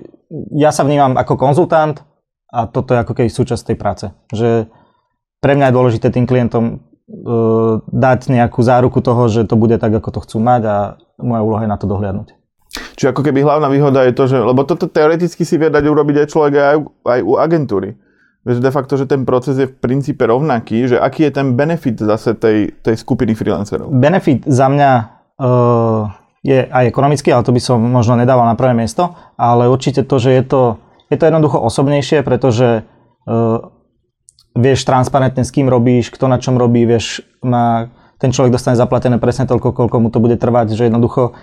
ja 0.54 0.74
sa 0.74 0.84
vnímam 0.84 1.16
ako 1.16 1.38
konzultant 1.38 2.02
a 2.50 2.66
toto 2.66 2.96
je 2.96 3.02
ako 3.02 3.14
keby 3.14 3.30
súčasť 3.30 3.74
tej 3.74 3.78
práce. 3.78 4.06
Že 4.34 4.70
pre 5.42 5.54
mňa 5.54 5.70
je 5.70 5.78
dôležité 5.78 6.08
tým 6.10 6.26
klientom 6.26 6.82
uh, 6.82 7.82
dať 7.90 8.34
nejakú 8.34 8.60
záruku 8.66 9.00
toho, 9.04 9.30
že 9.30 9.46
to 9.46 9.60
bude 9.60 9.78
tak, 9.78 9.94
ako 9.94 10.10
to 10.10 10.20
chcú 10.26 10.38
mať 10.42 10.62
a 10.66 10.76
moja 11.22 11.42
úloha 11.46 11.62
je 11.66 11.72
na 11.72 11.78
to 11.78 11.86
dohliadnúť. 11.86 12.34
Čiže 12.96 13.12
ako 13.12 13.22
keby 13.28 13.44
hlavná 13.44 13.68
výhoda 13.68 14.08
je 14.08 14.16
to, 14.16 14.24
že, 14.32 14.40
lebo 14.40 14.64
toto 14.64 14.88
teoreticky 14.88 15.44
si 15.44 15.60
vie 15.60 15.68
dať 15.68 15.84
urobiť 15.84 16.16
aj 16.24 16.28
človek 16.32 16.54
aj, 16.56 16.78
aj 17.04 17.20
u 17.22 17.34
agentúry. 17.36 17.90
Vieš, 18.46 18.62
de 18.62 18.72
facto, 18.72 18.94
že 18.96 19.10
ten 19.10 19.26
proces 19.26 19.58
je 19.58 19.66
v 19.66 19.74
princípe 19.74 20.22
rovnaký, 20.22 20.86
že 20.86 21.02
aký 21.02 21.28
je 21.28 21.32
ten 21.34 21.58
benefit 21.58 21.98
zase 21.98 22.38
tej, 22.38 22.78
tej 22.86 22.96
skupiny 22.96 23.34
freelancerov? 23.34 23.90
Benefit 23.90 24.46
za 24.46 24.70
mňa 24.70 24.92
uh, 25.42 26.14
je 26.46 26.62
aj 26.70 26.86
ekonomický, 26.86 27.34
ale 27.34 27.42
to 27.42 27.50
by 27.50 27.58
som 27.58 27.82
možno 27.82 28.14
nedával 28.22 28.46
na 28.46 28.54
prvé 28.54 28.78
miesto, 28.78 29.18
ale 29.34 29.66
určite 29.66 30.06
to, 30.06 30.22
že 30.22 30.30
je 30.30 30.44
to, 30.46 30.62
je 31.10 31.18
to 31.18 31.26
jednoducho 31.26 31.58
osobnejšie, 31.58 32.22
pretože 32.22 32.86
uh, 32.86 33.66
vieš 34.54 34.86
transparentne 34.86 35.42
s 35.42 35.50
kým 35.50 35.66
robíš, 35.66 36.14
kto 36.14 36.30
na 36.30 36.38
čom 36.38 36.56
robí, 36.62 36.86
vieš, 36.86 37.26
má, 37.42 37.90
ten 38.22 38.30
človek 38.30 38.54
dostane 38.54 38.78
zaplatené 38.78 39.18
presne 39.18 39.50
toľko, 39.50 39.74
koľko 39.74 39.98
mu 39.98 40.14
to 40.14 40.22
bude 40.22 40.38
trvať, 40.38 40.78
že 40.78 40.86
jednoducho 40.88 41.34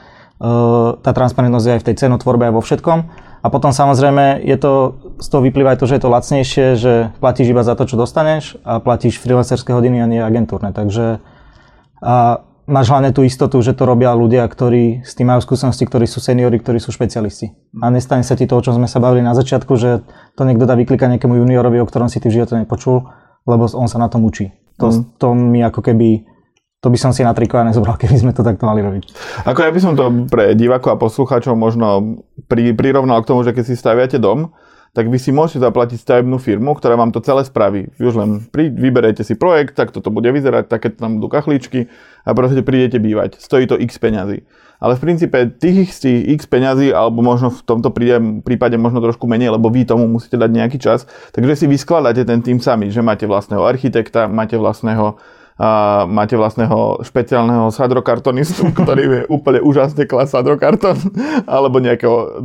tá 0.98 1.10
transparentnosť 1.14 1.66
je 1.66 1.74
aj 1.78 1.80
v 1.80 1.86
tej 1.86 1.96
cenotvorbe 2.02 2.50
aj 2.50 2.54
vo 2.58 2.62
všetkom. 2.62 2.98
A 3.42 3.46
potom 3.50 3.74
samozrejme 3.74 4.42
je 4.42 4.54
to, 4.58 4.72
z 5.18 5.26
toho 5.30 5.42
vyplýva 5.42 5.74
aj 5.74 5.78
to, 5.82 5.86
že 5.90 5.98
je 5.98 6.02
to 6.02 6.14
lacnejšie, 6.14 6.66
že 6.78 6.92
platíš 7.18 7.50
iba 7.50 7.62
za 7.62 7.74
to, 7.74 7.86
čo 7.86 7.98
dostaneš 7.98 8.58
a 8.62 8.78
platíš 8.78 9.18
freelancerské 9.18 9.74
hodiny 9.74 9.98
a 10.02 10.06
nie 10.06 10.22
agentúrne. 10.22 10.70
Takže 10.70 11.22
a 12.02 12.42
máš 12.66 12.90
hlavne 12.90 13.14
tú 13.14 13.22
istotu, 13.22 13.62
že 13.62 13.74
to 13.74 13.86
robia 13.86 14.10
ľudia, 14.14 14.42
ktorí 14.46 15.06
s 15.06 15.14
tým 15.14 15.30
majú 15.30 15.42
skúsenosti, 15.42 15.86
ktorí 15.86 16.10
sú 16.10 16.18
seniori, 16.18 16.58
ktorí 16.58 16.82
sú 16.82 16.90
špecialisti. 16.90 17.54
A 17.78 17.90
nestane 17.90 18.26
sa 18.26 18.34
ti 18.34 18.46
to, 18.46 18.58
o 18.58 18.62
čom 18.62 18.78
sme 18.78 18.90
sa 18.90 18.98
bavili 18.98 19.22
na 19.22 19.38
začiatku, 19.38 19.74
že 19.78 20.02
to 20.34 20.42
niekto 20.42 20.66
dá 20.66 20.74
vyklikať 20.74 21.18
nejakému 21.18 21.38
juniorovi, 21.38 21.78
o 21.82 21.86
ktorom 21.86 22.10
si 22.10 22.18
ty 22.18 22.26
v 22.30 22.42
živote 22.42 22.58
nepočul, 22.58 23.06
lebo 23.46 23.66
on 23.70 23.86
sa 23.86 23.98
na 24.02 24.10
tom 24.10 24.26
učí. 24.26 24.54
To, 24.82 24.90
mm. 24.90 25.18
to 25.18 25.28
mi 25.34 25.62
ako 25.62 25.82
keby 25.82 26.26
to 26.82 26.90
by 26.90 26.98
som 26.98 27.14
si 27.14 27.22
na 27.22 27.30
triko 27.30 27.62
nezobral, 27.62 27.94
keby 27.94 28.18
sme 28.18 28.32
to 28.34 28.42
takto 28.42 28.66
mali 28.66 28.82
robiť. 28.82 29.14
Ako 29.46 29.62
ja 29.62 29.70
by 29.70 29.80
som 29.80 29.94
to 29.94 30.26
pre 30.26 30.58
divákov 30.58 30.98
a 30.98 30.98
poslucháčov 30.98 31.54
možno 31.54 32.18
pri, 32.50 32.74
prirovnal 32.74 33.22
k 33.22 33.30
tomu, 33.30 33.46
že 33.46 33.54
keď 33.54 33.64
si 33.70 33.78
staviate 33.78 34.18
dom, 34.18 34.50
tak 34.92 35.08
vy 35.08 35.16
si 35.16 35.32
môžete 35.32 35.64
zaplatiť 35.64 36.04
stavebnú 36.04 36.36
firmu, 36.36 36.76
ktorá 36.76 37.00
vám 37.00 37.16
to 37.16 37.24
celé 37.24 37.48
spraví. 37.48 37.88
Vy 37.96 38.02
už 38.12 38.16
len 38.18 38.30
pri, 38.50 38.68
vyberete 38.68 39.24
si 39.24 39.38
projekt, 39.38 39.72
tak 39.72 39.88
toto 39.88 40.12
bude 40.12 40.28
vyzerať, 40.28 40.68
také 40.68 40.92
tam 40.92 41.16
budú 41.16 41.32
kachličky 41.32 41.88
a 42.28 42.36
proste 42.36 42.60
prídete 42.60 43.00
bývať. 43.00 43.40
Stojí 43.40 43.64
to 43.64 43.80
x 43.80 43.96
peňazí. 43.96 44.44
Ale 44.82 44.98
v 44.98 45.00
princípe 45.00 45.38
tých 45.62 45.96
x 46.02 46.44
peňazí, 46.50 46.90
alebo 46.92 47.22
možno 47.22 47.54
v 47.54 47.62
tomto 47.62 47.88
prípade 48.42 48.76
možno 48.76 49.00
trošku 49.00 49.24
menej, 49.30 49.54
lebo 49.54 49.70
vy 49.70 49.86
tomu 49.86 50.10
musíte 50.10 50.36
dať 50.36 50.50
nejaký 50.50 50.76
čas, 50.82 51.06
takže 51.30 51.64
si 51.64 51.66
vyskladáte 51.70 52.26
ten 52.26 52.42
tým 52.42 52.58
sami, 52.58 52.90
že 52.90 53.00
máte 53.00 53.24
vlastného 53.24 53.62
architekta, 53.62 54.26
máte 54.26 54.58
vlastného 54.58 55.16
a 55.60 56.02
máte 56.08 56.32
vlastného 56.34 57.04
špeciálneho 57.04 57.68
sadrokartonistu, 57.68 58.72
ktorý 58.78 59.02
vie 59.04 59.22
úplne 59.28 59.60
úžasne 59.60 60.08
klasť 60.08 60.40
sadrokarton, 60.40 60.96
alebo 61.50 61.78
nejakého, 61.78 62.44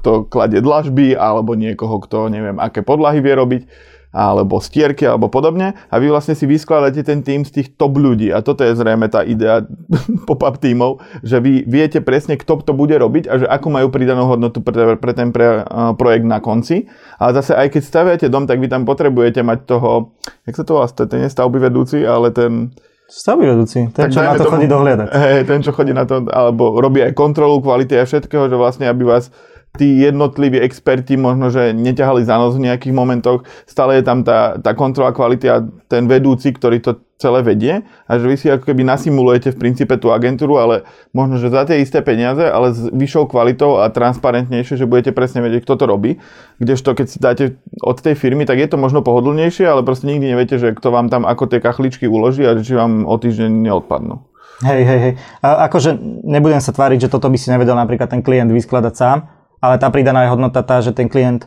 kto 0.00 0.26
kladie 0.26 0.58
dlažby, 0.58 1.14
alebo 1.14 1.54
niekoho, 1.54 2.02
kto 2.02 2.30
neviem, 2.30 2.58
aké 2.58 2.82
podlahy 2.82 3.22
vie 3.22 3.34
robiť 3.34 3.62
alebo 4.10 4.58
stierky 4.58 5.06
alebo 5.06 5.30
podobne 5.30 5.78
a 5.86 5.94
vy 6.02 6.10
vlastne 6.10 6.34
si 6.34 6.42
vyskladáte 6.46 7.06
ten 7.06 7.22
tým 7.22 7.46
z 7.46 7.62
tých 7.62 7.68
top 7.78 7.94
ľudí 7.94 8.34
a 8.34 8.42
toto 8.42 8.66
je 8.66 8.74
zrejme 8.74 9.06
tá 9.06 9.22
idea 9.22 9.62
pop-up 10.28 10.58
tímov, 10.58 10.98
že 11.22 11.38
vy 11.38 11.62
viete 11.66 12.02
presne, 12.02 12.34
kto 12.34 12.62
to 12.66 12.72
bude 12.74 12.94
robiť 12.94 13.24
a 13.30 13.34
že 13.38 13.46
akú 13.46 13.70
majú 13.70 13.88
pridanú 13.94 14.26
hodnotu 14.26 14.58
pre, 14.60 14.98
pre 14.98 15.12
ten 15.14 15.30
pre, 15.30 15.62
uh, 15.62 15.94
projekt 15.94 16.26
na 16.26 16.42
konci. 16.42 16.90
Ale 17.22 17.30
zase 17.38 17.54
aj 17.54 17.70
keď 17.70 17.82
staviate 17.82 18.26
dom, 18.26 18.50
tak 18.50 18.58
vy 18.58 18.66
tam 18.66 18.82
potrebujete 18.82 19.46
mať 19.46 19.58
toho, 19.66 20.14
jak 20.46 20.54
sa 20.58 20.64
to 20.66 20.74
volá, 20.74 20.90
ten 20.90 21.20
je 21.22 21.30
stavby 21.30 21.58
vedúci, 21.62 22.02
ale 22.02 22.34
ten... 22.34 22.74
Stavby 23.10 23.42
vedúci, 23.42 23.90
ten, 23.90 24.06
tak 24.06 24.14
čo 24.14 24.22
na 24.22 24.38
to 24.38 24.46
tomu, 24.46 24.54
chodí 24.54 24.66
dohliadať. 24.70 25.06
Hej, 25.10 25.40
ten, 25.50 25.58
čo 25.66 25.74
chodí 25.74 25.90
na 25.90 26.06
to, 26.06 26.22
alebo 26.30 26.78
robí 26.78 27.02
aj 27.02 27.10
kontrolu 27.18 27.58
kvality 27.58 27.98
a 27.98 28.06
všetkého, 28.06 28.46
že 28.46 28.54
vlastne 28.54 28.86
aby 28.86 29.02
vás 29.02 29.34
tí 29.78 30.02
jednotliví 30.02 30.58
experti 30.58 31.14
možno, 31.14 31.52
že 31.54 31.70
neťahali 31.70 32.26
za 32.26 32.36
nos 32.40 32.58
v 32.58 32.66
nejakých 32.66 32.94
momentoch, 32.94 33.46
stále 33.70 34.02
je 34.02 34.04
tam 34.04 34.26
tá, 34.26 34.58
tá 34.58 34.74
kontrola 34.74 35.14
kvality 35.14 35.46
a 35.46 35.62
ten 35.86 36.10
vedúci, 36.10 36.50
ktorý 36.50 36.82
to 36.82 36.98
celé 37.20 37.44
vedie 37.44 37.84
a 38.08 38.12
že 38.16 38.24
vy 38.24 38.36
si 38.40 38.48
ako 38.48 38.72
keby 38.72 38.80
nasimulujete 38.80 39.52
v 39.52 39.60
princípe 39.60 39.92
tú 40.00 40.08
agentúru, 40.08 40.56
ale 40.56 40.88
možno, 41.12 41.36
že 41.36 41.52
za 41.52 41.68
tie 41.68 41.84
isté 41.84 42.00
peniaze, 42.00 42.40
ale 42.40 42.72
s 42.72 42.88
vyššou 42.88 43.28
kvalitou 43.28 43.84
a 43.84 43.92
transparentnejšie, 43.92 44.80
že 44.80 44.88
budete 44.88 45.12
presne 45.12 45.44
vedieť, 45.44 45.68
kto 45.68 45.74
to 45.76 45.84
robí. 45.84 46.16
Kdežto 46.56 46.96
keď 46.96 47.06
si 47.06 47.18
dáte 47.20 47.44
od 47.84 48.00
tej 48.00 48.16
firmy, 48.16 48.48
tak 48.48 48.56
je 48.56 48.72
to 48.72 48.80
možno 48.80 49.04
pohodlnejšie, 49.04 49.68
ale 49.68 49.84
proste 49.84 50.08
nikdy 50.08 50.32
neviete, 50.32 50.56
že 50.56 50.72
kto 50.72 50.88
vám 50.88 51.12
tam 51.12 51.28
ako 51.28 51.44
tie 51.46 51.60
kachličky 51.60 52.08
uloží 52.08 52.42
a 52.48 52.56
či 52.56 52.72
vám 52.72 53.04
o 53.04 53.14
týždeň 53.20 53.52
neodpadnú. 53.68 54.24
Hej, 54.60 54.82
hej, 54.84 55.00
hej. 55.00 55.14
A 55.40 55.68
akože 55.68 55.96
nebudem 56.24 56.60
sa 56.60 56.72
tváriť, 56.72 57.08
že 57.08 57.12
toto 57.12 57.32
by 57.32 57.36
si 57.40 57.48
nevedel 57.48 57.76
napríklad 57.76 58.12
ten 58.12 58.20
klient 58.20 58.52
vyskladať 58.52 58.92
sám, 58.96 59.39
ale 59.60 59.76
tá 59.76 59.92
pridaná 59.92 60.26
je 60.26 60.32
hodnota 60.32 60.64
tá, 60.64 60.80
že 60.80 60.96
ten 60.96 61.06
klient 61.06 61.46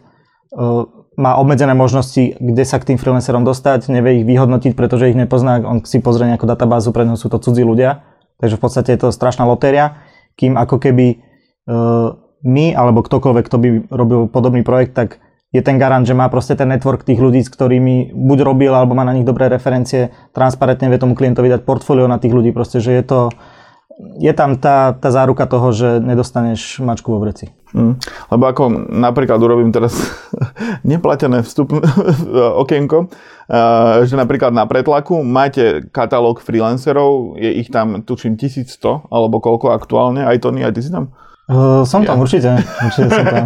uh, 0.54 0.86
má 1.18 1.38
obmedzené 1.38 1.78
možnosti, 1.78 2.38
kde 2.38 2.64
sa 2.66 2.82
k 2.82 2.94
tým 2.94 2.98
freelancerom 2.98 3.46
dostať, 3.46 3.90
nevie 3.94 4.22
ich 4.22 4.26
vyhodnotiť, 4.26 4.74
pretože 4.74 5.14
ich 5.14 5.18
nepozná, 5.18 5.62
on 5.62 5.86
si 5.86 6.02
pozrie 6.02 6.30
nejakú 6.30 6.50
databázu, 6.50 6.90
pre 6.90 7.06
neho 7.06 7.18
sú 7.18 7.30
to 7.30 7.38
cudzí 7.38 7.62
ľudia, 7.62 8.02
takže 8.42 8.58
v 8.58 8.62
podstate 8.62 8.90
je 8.98 9.00
to 9.06 9.10
strašná 9.14 9.46
lotéria, 9.46 10.02
kým 10.38 10.58
ako 10.58 10.82
keby 10.82 11.22
uh, 11.70 12.18
my, 12.44 12.66
alebo 12.74 13.06
ktokoľvek, 13.06 13.46
kto 13.46 13.58
by 13.58 13.70
robil 13.94 14.22
podobný 14.28 14.66
projekt, 14.66 14.98
tak 14.98 15.22
je 15.54 15.62
ten 15.62 15.78
garant, 15.78 16.02
že 16.02 16.18
má 16.18 16.26
proste 16.34 16.58
ten 16.58 16.66
network 16.66 17.06
tých 17.06 17.22
ľudí, 17.22 17.46
s 17.46 17.54
ktorými 17.54 18.10
buď 18.10 18.40
robil, 18.42 18.74
alebo 18.74 18.98
má 18.98 19.06
na 19.06 19.14
nich 19.14 19.24
dobré 19.24 19.48
referencie, 19.54 20.10
transparentne 20.34 20.90
vie 20.90 20.98
tomu 20.98 21.14
klientovi 21.14 21.46
dať 21.46 21.62
portfólio 21.62 22.10
na 22.10 22.18
tých 22.18 22.34
ľudí, 22.34 22.50
proste, 22.50 22.82
že 22.82 22.90
je 22.98 23.04
to, 23.06 23.20
je 24.00 24.34
tam 24.34 24.58
tá, 24.58 24.94
tá 24.98 25.10
záruka 25.14 25.46
toho, 25.46 25.70
že 25.72 26.02
nedostaneš 26.02 26.82
mačku 26.82 27.14
vo 27.14 27.22
vreci. 27.22 27.54
Mm. 27.74 27.98
Lebo 28.30 28.44
ako 28.46 28.64
napríklad 28.90 29.42
urobím 29.42 29.74
teraz 29.74 29.98
neplatené 30.88 31.42
vstup 31.42 31.74
okienko, 32.64 33.10
že 34.06 34.14
napríklad 34.14 34.54
na 34.54 34.70
pretlaku 34.70 35.22
máte 35.26 35.86
katalóg 35.90 36.42
freelancerov, 36.42 37.38
je 37.38 37.50
ich 37.60 37.70
tam 37.74 38.06
tučím 38.06 38.38
1100 38.38 39.10
alebo 39.10 39.42
koľko 39.42 39.74
aktuálne, 39.74 40.26
aj 40.26 40.38
Tony, 40.42 40.62
aj 40.62 40.74
ty 40.78 40.82
si 40.86 40.94
tam? 40.94 41.14
Uh, 41.44 41.84
som 41.84 42.08
tam, 42.08 42.16
ja. 42.16 42.24
určite. 42.24 42.50
určite 42.56 43.12
som 43.12 43.26
tam. 43.28 43.46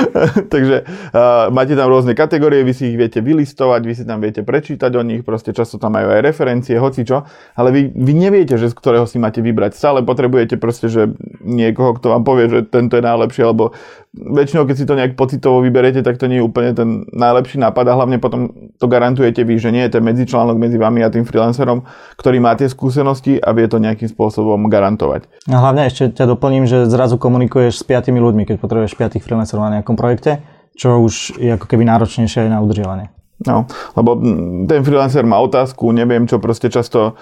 Takže 0.54 0.76
uh, 0.82 1.46
máte 1.54 1.78
tam 1.78 1.86
rôzne 1.86 2.18
kategórie, 2.18 2.66
vy 2.66 2.74
si 2.74 2.90
ich 2.90 2.98
viete 2.98 3.22
vylistovať, 3.22 3.86
vy 3.86 3.94
si 3.94 4.02
tam 4.02 4.18
viete 4.18 4.42
prečítať 4.42 4.90
o 4.98 5.02
nich, 5.06 5.22
proste 5.22 5.54
často 5.54 5.78
tam 5.78 5.94
majú 5.94 6.10
aj 6.10 6.26
referencie, 6.26 6.74
hoci 6.74 7.06
čo, 7.06 7.22
ale 7.54 7.70
vy, 7.70 7.82
vy 7.94 8.12
neviete, 8.18 8.58
že 8.58 8.66
z 8.66 8.74
ktorého 8.74 9.06
si 9.06 9.22
máte 9.22 9.46
vybrať. 9.46 9.78
Stále 9.78 10.02
potrebujete 10.02 10.58
proste, 10.58 10.90
že 10.90 11.14
niekoho, 11.38 11.94
kto 11.94 12.18
vám 12.18 12.26
povie, 12.26 12.50
že 12.50 12.60
tento 12.66 12.98
je 12.98 13.06
najlepší, 13.06 13.46
alebo 13.46 13.78
väčšinou, 14.16 14.64
keď 14.64 14.76
si 14.76 14.88
to 14.88 14.96
nejak 14.96 15.12
pocitovo 15.14 15.60
vyberete, 15.60 16.00
tak 16.00 16.16
to 16.16 16.24
nie 16.26 16.40
je 16.40 16.46
úplne 16.48 16.72
ten 16.72 17.04
najlepší 17.12 17.60
nápad 17.60 17.84
a 17.86 17.96
hlavne 17.96 18.16
potom 18.16 18.72
to 18.80 18.88
garantujete 18.88 19.44
vy, 19.44 19.60
že 19.60 19.68
nie 19.68 19.84
je 19.84 20.00
ten 20.00 20.02
medzičlánok 20.02 20.56
medzi 20.56 20.80
vami 20.80 21.04
a 21.04 21.12
tým 21.12 21.28
freelancerom, 21.28 21.84
ktorý 22.16 22.40
má 22.40 22.56
tie 22.56 22.66
skúsenosti 22.66 23.36
a 23.36 23.52
vie 23.52 23.68
to 23.68 23.76
nejakým 23.76 24.08
spôsobom 24.08 24.66
garantovať. 24.72 25.28
A 25.52 25.60
hlavne 25.60 25.86
ešte 25.86 26.16
ťa 26.16 26.32
doplním, 26.32 26.64
že 26.64 26.88
zrazu 26.88 27.20
komunikuješ 27.20 27.80
s 27.80 27.84
piatimi 27.84 28.18
ľuďmi, 28.18 28.48
keď 28.48 28.56
potrebuješ 28.56 28.96
piatých 28.96 29.22
freelancerov 29.22 29.68
na 29.68 29.80
nejakom 29.80 29.94
projekte, 29.94 30.40
čo 30.72 31.00
už 31.04 31.36
je 31.36 31.52
ako 31.52 31.68
keby 31.68 31.84
náročnejšie 31.84 32.48
aj 32.48 32.50
na 32.50 32.64
udržiavanie. 32.64 33.12
No, 33.44 33.68
lebo 33.92 34.16
ten 34.64 34.80
freelancer 34.80 35.28
má 35.28 35.36
otázku, 35.44 35.92
neviem 35.92 36.24
čo, 36.24 36.40
proste 36.40 36.72
často 36.72 37.20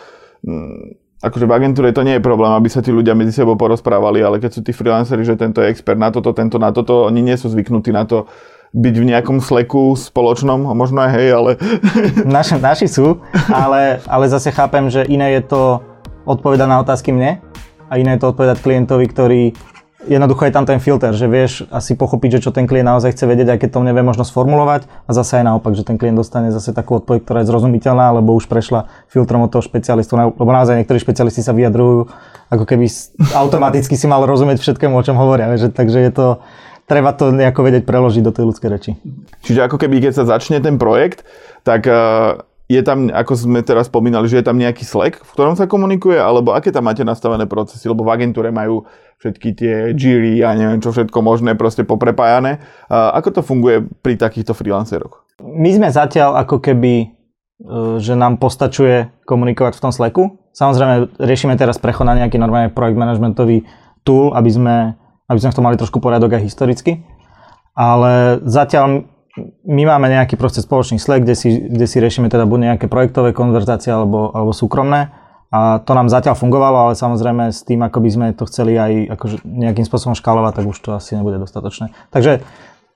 akože 1.20 1.46
v 1.46 1.54
agentúre 1.54 1.94
to 1.94 2.02
nie 2.02 2.18
je 2.18 2.22
problém, 2.24 2.50
aby 2.56 2.68
sa 2.72 2.82
tí 2.82 2.90
ľudia 2.90 3.14
medzi 3.14 3.36
sebou 3.36 3.54
porozprávali, 3.54 4.24
ale 4.24 4.42
keď 4.42 4.50
sú 4.56 4.60
tí 4.64 4.72
freelanceri, 4.74 5.22
že 5.22 5.38
tento 5.38 5.62
je 5.62 5.70
expert 5.70 6.00
na 6.00 6.10
toto, 6.10 6.34
tento 6.34 6.58
na 6.58 6.74
toto, 6.74 7.06
oni 7.06 7.22
nie 7.22 7.36
sú 7.38 7.52
zvyknutí 7.52 7.94
na 7.94 8.08
to 8.08 8.26
byť 8.74 8.94
v 8.98 9.08
nejakom 9.14 9.38
sleku 9.38 9.94
spoločnom, 9.94 10.74
možno 10.74 11.06
aj 11.06 11.10
hej, 11.14 11.28
ale... 11.30 11.50
Naši, 12.26 12.58
naši 12.58 12.90
sú, 12.90 13.22
ale, 13.46 14.02
ale 14.10 14.24
zase 14.26 14.50
chápem, 14.50 14.90
že 14.90 15.06
iné 15.06 15.38
je 15.38 15.46
to 15.46 15.62
odpovedať 16.26 16.66
na 16.66 16.82
otázky 16.82 17.14
mne 17.14 17.38
a 17.86 17.92
iné 17.94 18.18
je 18.18 18.26
to 18.26 18.34
odpovedať 18.34 18.58
klientovi, 18.66 19.06
ktorý 19.06 19.42
jednoducho 20.06 20.44
je 20.44 20.52
tam 20.54 20.64
ten 20.68 20.80
filter, 20.80 21.12
že 21.16 21.26
vieš 21.26 21.64
asi 21.72 21.96
pochopiť, 21.96 22.38
že 22.38 22.48
čo 22.48 22.50
ten 22.52 22.68
klient 22.68 22.86
naozaj 22.88 23.16
chce 23.16 23.24
vedieť, 23.24 23.56
aj 23.56 23.58
keď 23.64 23.70
to 23.74 23.80
nevie 23.86 24.02
možno 24.04 24.22
sformulovať 24.22 24.86
a 25.06 25.10
zase 25.10 25.40
aj 25.40 25.44
naopak, 25.48 25.72
že 25.72 25.84
ten 25.84 25.96
klient 25.96 26.18
dostane 26.18 26.52
zase 26.52 26.76
takú 26.76 27.00
odpoveď, 27.00 27.20
ktorá 27.24 27.38
je 27.42 27.50
zrozumiteľná, 27.50 28.16
lebo 28.20 28.36
už 28.36 28.46
prešla 28.46 28.88
filtrom 29.08 29.44
od 29.44 29.50
toho 29.50 29.64
špecialistu, 29.64 30.16
lebo 30.16 30.50
naozaj 30.50 30.80
niektorí 30.80 31.00
špecialisti 31.00 31.40
sa 31.40 31.56
vyjadrujú, 31.56 32.08
ako 32.52 32.64
keby 32.64 32.86
automaticky 33.34 33.96
si 33.96 34.06
mal 34.06 34.22
rozumieť 34.24 34.60
všetkému, 34.60 34.94
o 34.94 35.04
čom 35.04 35.16
hovoria, 35.16 35.50
že, 35.56 35.72
takže 35.72 35.98
je 36.04 36.12
to, 36.12 36.26
treba 36.84 37.16
to 37.16 37.32
nejako 37.32 37.60
vedieť 37.64 37.84
preložiť 37.88 38.22
do 38.22 38.32
tej 38.32 38.44
ľudskej 38.48 38.68
reči. 38.70 38.90
Čiže 39.44 39.66
ako 39.66 39.80
keby 39.80 40.04
keď 40.04 40.12
sa 40.20 40.24
začne 40.28 40.60
ten 40.60 40.76
projekt, 40.76 41.24
tak 41.64 41.88
uh 41.88 42.44
je 42.74 42.82
tam, 42.82 43.08
ako 43.08 43.32
sme 43.38 43.60
teraz 43.62 43.86
spomínali, 43.86 44.26
že 44.26 44.42
je 44.42 44.46
tam 44.46 44.58
nejaký 44.58 44.82
Slack, 44.82 45.22
v 45.22 45.30
ktorom 45.32 45.54
sa 45.54 45.70
komunikuje, 45.70 46.18
alebo 46.18 46.52
aké 46.52 46.74
tam 46.74 46.90
máte 46.90 47.06
nastavené 47.06 47.46
procesy, 47.46 47.86
lebo 47.86 48.02
v 48.02 48.12
agentúre 48.12 48.50
majú 48.50 48.84
všetky 49.22 49.48
tie 49.54 49.74
Jiri 49.94 50.42
a 50.42 50.52
neviem 50.58 50.82
čo 50.82 50.90
všetko 50.90 51.18
možné 51.22 51.54
proste 51.54 51.86
poprepájané. 51.86 52.60
Ako 52.90 53.30
to 53.30 53.40
funguje 53.40 53.86
pri 54.02 54.18
takýchto 54.18 54.52
freelanceroch? 54.52 55.24
My 55.40 55.70
sme 55.72 55.88
zatiaľ 55.88 56.38
ako 56.46 56.62
keby, 56.62 56.94
e, 56.94 57.06
že 57.98 58.14
nám 58.14 58.38
postačuje 58.38 59.10
komunikovať 59.26 59.78
v 59.78 59.82
tom 59.82 59.92
Slacku. 59.94 60.22
Samozrejme, 60.54 61.18
riešime 61.18 61.58
teraz 61.58 61.82
prechod 61.82 62.06
na 62.06 62.14
nejaký 62.14 62.38
normálny 62.38 62.70
projekt 62.70 62.98
managementový 62.98 63.66
tool, 64.06 64.30
aby 64.38 64.50
sme, 64.50 64.76
aby 65.26 65.38
sme 65.42 65.50
v 65.50 65.56
tom 65.58 65.64
mali 65.66 65.80
trošku 65.80 65.98
poriadok 65.98 66.38
aj 66.38 66.46
historicky. 66.46 67.02
Ale 67.74 68.38
zatiaľ 68.46 69.10
my 69.66 69.82
máme 69.82 70.06
nejaký 70.10 70.38
proste 70.38 70.62
spoločný 70.62 71.02
Slack, 71.02 71.26
kde 71.26 71.34
si, 71.34 71.48
kde 71.58 71.86
si 71.90 71.98
riešime 71.98 72.30
teda 72.30 72.46
buď 72.46 72.74
nejaké 72.74 72.86
projektové 72.86 73.34
konverzácie 73.34 73.90
alebo, 73.90 74.30
alebo 74.30 74.54
súkromné. 74.54 75.10
A 75.54 75.78
to 75.82 75.94
nám 75.94 76.10
zatiaľ 76.10 76.34
fungovalo, 76.34 76.90
ale 76.90 76.92
samozrejme 76.98 77.54
s 77.54 77.62
tým, 77.62 77.82
ako 77.86 77.98
by 78.02 78.10
sme 78.10 78.26
to 78.34 78.42
chceli 78.50 78.74
aj 78.74 79.14
akože 79.14 79.36
nejakým 79.46 79.86
spôsobom 79.86 80.18
škálovať, 80.18 80.62
tak 80.62 80.66
už 80.66 80.78
to 80.82 80.90
asi 80.94 81.14
nebude 81.14 81.38
dostatočné. 81.38 81.94
Takže 82.10 82.42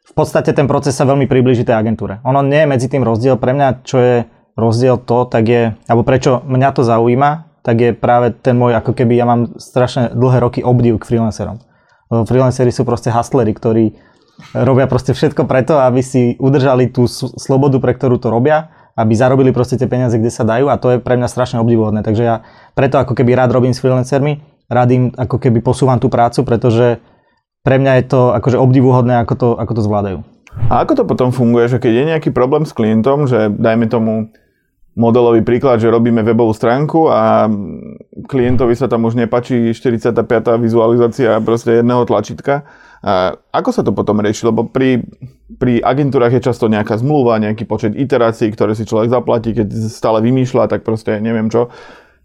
v 0.08 0.12
podstate 0.14 0.50
ten 0.50 0.66
proces 0.66 0.98
sa 0.98 1.06
veľmi 1.06 1.30
priblíži 1.30 1.62
tej 1.62 1.78
agentúre. 1.78 2.18
Ono 2.26 2.42
nie 2.42 2.66
je 2.66 2.70
medzi 2.70 2.86
tým 2.90 3.06
rozdiel. 3.06 3.38
Pre 3.38 3.54
mňa, 3.54 3.68
čo 3.86 3.98
je 4.02 4.16
rozdiel 4.58 4.98
to, 4.98 5.28
tak 5.30 5.44
je, 5.46 5.62
alebo 5.86 6.02
prečo 6.02 6.42
mňa 6.42 6.68
to 6.74 6.82
zaujíma, 6.82 7.62
tak 7.62 7.76
je 7.78 7.90
práve 7.94 8.34
ten 8.34 8.58
môj, 8.58 8.74
ako 8.74 8.96
keby 8.96 9.14
ja 9.14 9.26
mám 9.28 9.54
strašne 9.60 10.10
dlhé 10.16 10.42
roky 10.42 10.60
obdiv 10.64 10.98
k 10.98 11.14
freelancerom. 11.14 11.62
Freelanceri 12.08 12.72
sú 12.72 12.88
proste 12.88 13.12
hustlery, 13.12 13.52
ktorí 13.52 13.92
robia 14.54 14.86
proste 14.86 15.12
všetko 15.12 15.44
preto, 15.44 15.78
aby 15.82 16.00
si 16.00 16.34
udržali 16.38 16.90
tú 16.90 17.06
slobodu, 17.10 17.78
pre 17.82 17.92
ktorú 17.94 18.18
to 18.22 18.30
robia, 18.30 18.70
aby 18.98 19.14
zarobili 19.14 19.54
proste 19.54 19.78
tie 19.78 19.86
peniaze, 19.86 20.18
kde 20.18 20.30
sa 20.30 20.42
dajú 20.42 20.66
a 20.70 20.80
to 20.80 20.96
je 20.96 20.98
pre 20.98 21.14
mňa 21.14 21.30
strašne 21.30 21.62
obdivuhodné. 21.62 22.02
Takže 22.02 22.22
ja 22.22 22.36
preto 22.74 22.98
ako 22.98 23.14
keby 23.14 23.38
rád 23.38 23.54
robím 23.54 23.70
s 23.70 23.78
freelancermi, 23.78 24.42
rád 24.66 24.88
im 24.90 25.04
ako 25.14 25.38
keby 25.38 25.62
posúvam 25.62 26.02
tú 26.02 26.10
prácu, 26.10 26.42
pretože 26.42 26.98
pre 27.62 27.78
mňa 27.78 27.92
je 28.02 28.04
to 28.10 28.20
akože 28.34 28.58
obdivuhodné, 28.58 29.22
ako 29.22 29.34
to, 29.38 29.48
ako 29.54 29.72
to 29.78 29.82
zvládajú. 29.86 30.18
A 30.66 30.82
ako 30.82 30.92
to 30.98 31.04
potom 31.06 31.30
funguje, 31.30 31.70
že 31.70 31.78
keď 31.78 31.92
je 31.94 32.10
nejaký 32.10 32.30
problém 32.34 32.66
s 32.66 32.74
klientom, 32.74 33.30
že 33.30 33.46
dajme 33.54 33.86
tomu 33.86 34.34
modelový 34.98 35.46
príklad, 35.46 35.78
že 35.78 35.88
robíme 35.88 36.26
webovú 36.26 36.50
stránku 36.50 37.06
a 37.06 37.46
klientovi 38.26 38.74
sa 38.74 38.90
tam 38.90 39.06
už 39.06 39.14
nepačí 39.14 39.70
45. 39.70 40.26
vizualizácia 40.58 41.38
proste 41.38 41.78
jedného 41.78 42.02
tlačítka, 42.02 42.66
a 42.98 43.38
ako 43.54 43.70
sa 43.70 43.82
to 43.86 43.94
potom 43.94 44.18
rieši? 44.18 44.50
Lebo 44.50 44.66
pri, 44.66 45.06
pri 45.54 45.78
agentúrach 45.78 46.34
je 46.34 46.42
často 46.42 46.66
nejaká 46.66 46.98
zmluva, 46.98 47.38
nejaký 47.38 47.62
počet 47.62 47.94
iterácií, 47.94 48.50
ktoré 48.50 48.74
si 48.74 48.82
človek 48.82 49.14
zaplatí, 49.14 49.54
keď 49.54 49.70
stále 49.86 50.18
vymýšľa, 50.18 50.66
tak 50.66 50.82
proste 50.82 51.22
neviem 51.22 51.46
čo. 51.46 51.70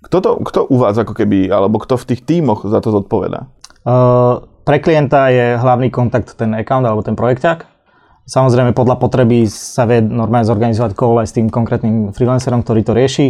Kto, 0.03 0.18
to, 0.20 0.32
kto 0.44 0.60
u 0.68 0.77
vás 0.82 0.98
ako 0.98 1.13
keby, 1.15 1.48
alebo 1.48 1.80
kto 1.80 1.96
v 1.96 2.08
tých 2.13 2.22
tímoch 2.25 2.65
za 2.65 2.82
to 2.82 2.92
zodpoveda? 2.92 3.48
Uh, 3.86 4.44
pre 4.65 4.82
klienta 4.82 5.30
je 5.30 5.56
hlavný 5.62 5.94
kontakt 5.94 6.34
ten 6.36 6.58
account 6.58 6.84
alebo 6.84 7.06
ten 7.06 7.15
projekťák. 7.15 7.73
Samozrejme 8.24 8.72
podľa 8.72 8.98
potreby 9.03 9.46
sa 9.51 9.84
vie 9.84 10.00
normálne 10.00 10.48
zorganizovať 10.48 10.96
call 10.96 11.20
aj 11.20 11.27
s 11.27 11.36
tým 11.36 11.51
konkrétnym 11.51 12.15
freelancerom, 12.15 12.63
ktorý 12.63 12.82
to 12.88 12.96
rieši 12.96 13.27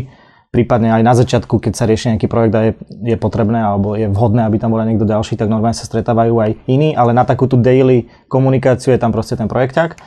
prípadne 0.53 0.93
aj 0.93 1.01
na 1.01 1.13
začiatku, 1.17 1.57
keď 1.57 1.73
sa 1.73 1.89
rieši 1.89 2.13
nejaký 2.13 2.29
projekt 2.29 2.53
a 2.53 2.61
je, 2.69 2.71
je 3.01 3.17
potrebné 3.17 3.57
alebo 3.57 3.97
je 3.97 4.05
vhodné, 4.05 4.45
aby 4.45 4.61
tam 4.61 4.69
bol 4.69 4.85
niekto 4.85 5.09
ďalší, 5.09 5.33
tak 5.33 5.49
normálne 5.49 5.73
sa 5.73 5.89
stretávajú 5.89 6.37
aj 6.37 6.69
iní, 6.69 6.93
ale 6.93 7.09
na 7.09 7.25
takú 7.25 7.49
tú 7.49 7.57
daily 7.57 8.05
komunikáciu 8.29 8.93
je 8.93 9.01
tam 9.01 9.09
proste 9.09 9.33
ten 9.33 9.49
projekťák. 9.49 9.97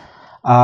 A 0.46 0.56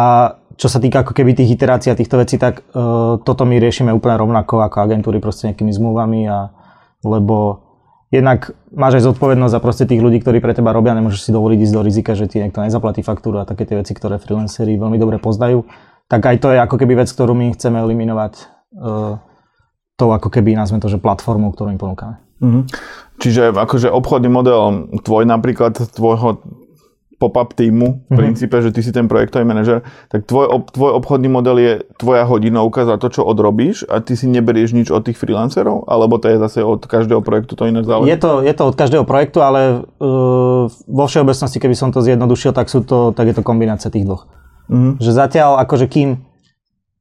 čo 0.54 0.70
sa 0.70 0.78
týka 0.78 1.02
ako 1.02 1.10
keby 1.10 1.34
tých 1.34 1.58
iterácií 1.58 1.90
a 1.90 1.98
týchto 1.98 2.14
vecí, 2.14 2.38
tak 2.38 2.62
uh, 2.62 3.18
toto 3.26 3.42
my 3.42 3.58
riešime 3.58 3.90
úplne 3.90 4.22
rovnako 4.22 4.62
ako 4.62 4.86
agentúry 4.86 5.18
proste 5.18 5.50
nejakými 5.50 5.74
zmluvami 5.74 6.30
a 6.30 6.54
lebo 7.02 7.66
jednak 8.12 8.52
máš 8.70 9.00
aj 9.00 9.08
zodpovednosť 9.08 9.54
za 9.56 9.60
proste 9.64 9.84
tých 9.88 10.04
ľudí, 10.04 10.20
ktorí 10.20 10.44
pre 10.44 10.52
teba 10.52 10.76
robia, 10.76 10.92
nemôžeš 10.92 11.26
si 11.26 11.30
dovoliť 11.32 11.58
ísť 11.64 11.74
do 11.74 11.82
rizika, 11.82 12.12
že 12.12 12.28
ti 12.28 12.44
niekto 12.44 12.60
nezaplatí 12.60 13.00
faktúru 13.00 13.40
a 13.40 13.48
také 13.48 13.64
tie 13.64 13.80
veci, 13.80 13.96
ktoré 13.96 14.20
freelanceri 14.20 14.76
veľmi 14.76 15.00
dobre 15.00 15.16
poznajú. 15.16 15.64
Tak 16.12 16.20
aj 16.20 16.36
to 16.44 16.52
je 16.52 16.58
ako 16.60 16.76
keby 16.76 17.00
vec, 17.00 17.08
ktorú 17.08 17.32
my 17.32 17.56
chceme 17.56 17.80
eliminovať 17.80 18.32
uh, 18.76 19.16
tou 19.96 20.10
ako 20.12 20.28
keby, 20.28 20.52
nazveme 20.52 20.84
to, 20.84 20.92
že 20.92 21.00
platformou, 21.00 21.56
ktorú 21.56 21.72
im 21.72 21.80
ponúkame. 21.80 22.20
Mm-hmm. 22.42 22.62
Čiže 23.22 23.54
akože 23.54 23.88
obchodný 23.88 24.28
model 24.28 24.90
tvoj 25.00 25.24
napríklad, 25.24 25.78
tvojho 25.78 26.42
pop-up 27.22 27.54
týmu, 27.54 27.86
v 27.86 27.94
mm-hmm. 27.94 28.18
princípe, 28.18 28.56
že 28.58 28.74
ty 28.74 28.82
si 28.82 28.90
ten 28.90 29.06
projektový 29.06 29.46
manažer, 29.46 29.86
tak 30.10 30.26
tvoj, 30.26 30.66
tvoj 30.74 30.98
obchodný 30.98 31.30
model 31.30 31.56
je 31.62 31.72
tvoja 31.94 32.26
hodinovka 32.26 32.82
za 32.82 32.98
to, 32.98 33.06
čo 33.14 33.22
odrobíš 33.22 33.86
a 33.86 34.02
ty 34.02 34.18
si 34.18 34.26
neberieš 34.26 34.74
nič 34.74 34.90
od 34.90 35.06
tých 35.06 35.14
freelancerov? 35.14 35.86
Alebo 35.86 36.18
to 36.18 36.26
je 36.26 36.42
zase 36.42 36.66
od 36.66 36.82
každého 36.82 37.22
projektu 37.22 37.54
to 37.54 37.70
iné 37.70 37.86
záleží? 37.86 38.10
Je 38.10 38.18
to, 38.18 38.42
je 38.42 38.54
to 38.58 38.64
od 38.66 38.74
každého 38.74 39.06
projektu, 39.06 39.38
ale 39.38 39.86
uh, 39.86 40.66
vo 40.68 41.04
všeobecnosti, 41.06 41.62
keby 41.62 41.78
som 41.78 41.94
to 41.94 42.02
zjednodušil, 42.02 42.50
tak, 42.50 42.66
sú 42.66 42.82
to, 42.82 43.14
tak 43.14 43.30
je 43.30 43.38
to 43.38 43.46
kombinácia 43.46 43.94
tých 43.94 44.02
dvoch. 44.02 44.26
Mm-hmm. 44.66 44.98
Že 44.98 45.10
zatiaľ, 45.14 45.62
akože 45.62 45.86
kým, 45.86 46.18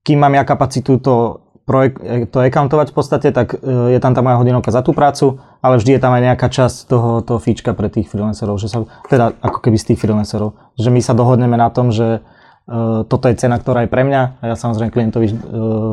kým 0.05 0.17
mám 0.21 0.37
ja 0.37 0.45
kapacitu 0.45 1.01
to 1.01 1.41
e, 1.79 2.27
to 2.27 2.43
accountovať 2.43 2.91
v 2.91 2.95
podstate, 2.95 3.27
tak 3.31 3.55
e, 3.55 3.95
je 3.95 3.99
tam 4.03 4.11
tá 4.11 4.19
moja 4.19 4.37
hodinovka 4.37 4.69
za 4.69 4.83
tú 4.83 4.91
prácu, 4.91 5.39
ale 5.63 5.79
vždy 5.79 5.97
je 5.97 6.01
tam 6.01 6.11
aj 6.11 6.21
nejaká 6.31 6.47
časť 6.51 6.91
toho, 6.91 7.23
toho 7.23 7.39
fíčka 7.39 7.71
pre 7.71 7.87
tých 7.87 8.11
freelancerov, 8.11 8.59
že 8.59 8.67
sa, 8.67 8.83
teda 9.07 9.35
ako 9.39 9.59
keby 9.63 9.77
z 9.79 9.93
tých 9.93 9.99
freelancerov, 10.03 10.57
že 10.75 10.91
my 10.91 10.99
sa 10.99 11.15
dohodneme 11.15 11.55
na 11.55 11.71
tom, 11.71 11.93
že 11.93 12.19
uh, 12.19 13.07
toto 13.07 13.31
je 13.31 13.39
cena, 13.39 13.55
ktorá 13.61 13.85
je 13.85 13.93
pre 13.93 14.03
mňa 14.03 14.21
a 14.41 14.43
ja 14.51 14.55
samozrejme 14.57 14.89
klientovi 14.89 15.27
uh, 15.29 15.35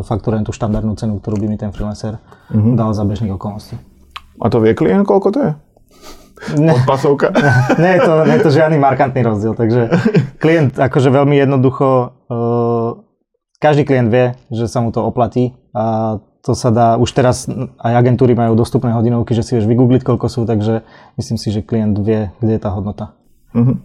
fakturujem 0.02 0.42
tú 0.42 0.56
štandardnú 0.56 0.96
cenu, 0.96 1.20
ktorú 1.20 1.36
by 1.38 1.46
mi 1.46 1.56
ten 1.60 1.70
freelancer 1.70 2.16
uh-huh. 2.18 2.74
dal 2.74 2.96
za 2.96 3.04
bežných 3.04 3.36
okolností. 3.36 3.76
A 4.38 4.46
to 4.48 4.62
vie 4.62 4.72
klient, 4.72 5.04
koľko 5.04 5.28
to 5.34 5.38
je? 5.42 5.52
Ne, 6.56 6.72
Odpasovka? 6.72 7.34
nie, 7.82 7.98
je 7.98 8.00
to, 8.06 8.12
nie 8.24 8.36
je 8.38 8.44
to 8.46 8.50
žiadny 8.54 8.78
markantný 8.78 9.26
rozdiel, 9.26 9.58
takže 9.58 9.90
klient 10.38 10.78
akože 10.78 11.10
veľmi 11.10 11.34
jednoducho 11.34 12.14
uh, 12.30 13.04
každý 13.58 13.82
klient 13.82 14.10
vie, 14.14 14.38
že 14.54 14.70
sa 14.70 14.78
mu 14.78 14.94
to 14.94 15.02
oplatí 15.02 15.57
a 15.78 15.84
to 16.42 16.58
sa 16.58 16.74
dá, 16.74 16.98
už 16.98 17.12
teraz 17.14 17.46
aj 17.78 17.92
agentúry 17.94 18.34
majú 18.34 18.58
dostupné 18.58 18.90
hodinovky, 18.90 19.36
že 19.36 19.46
si 19.46 19.54
vieš 19.54 19.70
vygoogliť, 19.70 20.02
koľko 20.02 20.26
sú, 20.26 20.40
takže 20.42 20.82
myslím 21.14 21.38
si, 21.38 21.54
že 21.54 21.62
klient 21.62 21.94
vie, 22.02 22.34
kde 22.42 22.52
je 22.56 22.62
tá 22.62 22.70
hodnota. 22.74 23.14
Uh-huh. 23.54 23.78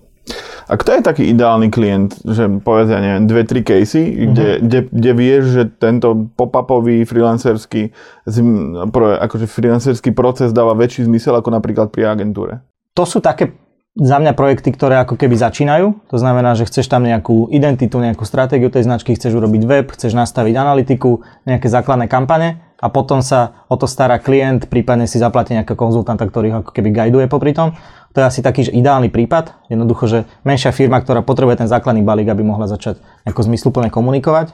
A 0.72 0.74
kto 0.80 0.96
je 0.96 1.02
taký 1.04 1.24
ideálny 1.28 1.68
klient, 1.68 2.24
že 2.24 2.48
povedz, 2.64 2.88
ja 2.88 3.04
neviem, 3.04 3.28
dve, 3.28 3.44
tri 3.44 3.62
casey, 3.68 4.16
uh-huh. 4.16 4.32
kde, 4.32 4.48
kde, 4.64 4.80
kde 4.90 5.12
vieš, 5.12 5.44
že 5.52 5.64
tento 5.76 6.32
pop-upový 6.40 7.04
freelancerský, 7.04 7.92
akože 8.26 9.46
freelancerský 9.46 10.16
proces 10.16 10.56
dáva 10.56 10.72
väčší 10.74 11.04
zmysel 11.06 11.36
ako 11.36 11.52
napríklad 11.52 11.92
pri 11.92 12.16
agentúre? 12.16 12.64
To 12.96 13.04
sú 13.04 13.20
také 13.20 13.52
za 13.94 14.18
mňa 14.18 14.34
projekty, 14.34 14.74
ktoré 14.74 14.98
ako 15.06 15.22
keby 15.22 15.38
začínajú. 15.38 16.10
To 16.10 16.18
znamená, 16.18 16.58
že 16.58 16.66
chceš 16.66 16.90
tam 16.90 17.06
nejakú 17.06 17.54
identitu, 17.54 18.02
nejakú 18.02 18.26
stratégiu 18.26 18.74
tej 18.74 18.90
značky, 18.90 19.14
chceš 19.14 19.38
urobiť 19.38 19.62
web, 19.70 19.86
chceš 19.94 20.18
nastaviť 20.18 20.58
analytiku, 20.58 21.22
nejaké 21.46 21.70
základné 21.70 22.10
kampane 22.10 22.58
a 22.82 22.90
potom 22.90 23.22
sa 23.22 23.64
o 23.70 23.78
to 23.78 23.86
stará 23.86 24.18
klient, 24.18 24.66
prípadne 24.66 25.06
si 25.06 25.22
zaplatí 25.22 25.54
nejakého 25.54 25.78
konzultanta, 25.78 26.26
ktorý 26.26 26.66
ako 26.66 26.74
keby 26.74 26.90
guiduje 26.90 27.26
popri 27.30 27.54
tom. 27.54 27.78
To 28.14 28.22
je 28.22 28.26
asi 28.26 28.42
taký 28.42 28.70
že 28.70 28.74
ideálny 28.74 29.14
prípad. 29.14 29.70
Jednoducho, 29.70 30.06
že 30.10 30.20
menšia 30.42 30.74
firma, 30.74 30.98
ktorá 30.98 31.22
potrebuje 31.22 31.66
ten 31.66 31.70
základný 31.70 32.02
balík, 32.02 32.30
aby 32.34 32.42
mohla 32.42 32.66
začať 32.66 32.98
ako 33.30 33.46
zmysluplne 33.46 33.94
komunikovať. 33.94 34.54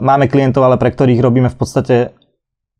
Máme 0.00 0.32
klientov, 0.32 0.64
ale 0.64 0.80
pre 0.80 0.88
ktorých 0.88 1.20
robíme 1.20 1.52
v 1.52 1.56
podstate 1.60 2.16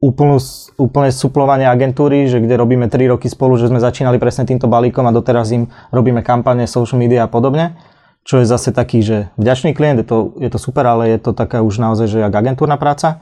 úplnú, 0.01 0.41
úplné 0.81 1.13
suplovanie 1.13 1.69
agentúry, 1.69 2.25
že 2.27 2.41
kde 2.41 2.57
robíme 2.57 2.89
3 2.89 3.13
roky 3.13 3.29
spolu, 3.29 3.61
že 3.61 3.69
sme 3.69 3.79
začínali 3.79 4.17
presne 4.17 4.49
týmto 4.49 4.65
balíkom 4.67 5.05
a 5.05 5.13
doteraz 5.13 5.53
im 5.53 5.69
robíme 5.93 6.25
kampane, 6.25 6.65
social 6.65 6.97
media 6.97 7.29
a 7.29 7.31
podobne. 7.31 7.77
Čo 8.25 8.41
je 8.41 8.49
zase 8.49 8.73
taký, 8.73 9.01
že 9.01 9.33
vďačný 9.37 9.77
klient, 9.77 10.05
je 10.05 10.07
to, 10.09 10.19
je 10.41 10.49
to 10.49 10.59
super, 10.61 10.85
ale 10.85 11.09
je 11.09 11.21
to 11.21 11.33
taká 11.33 11.65
už 11.65 11.81
naozaj, 11.81 12.09
že 12.09 12.19
jak 12.21 12.33
agentúrna 12.33 12.77
práca. 12.81 13.21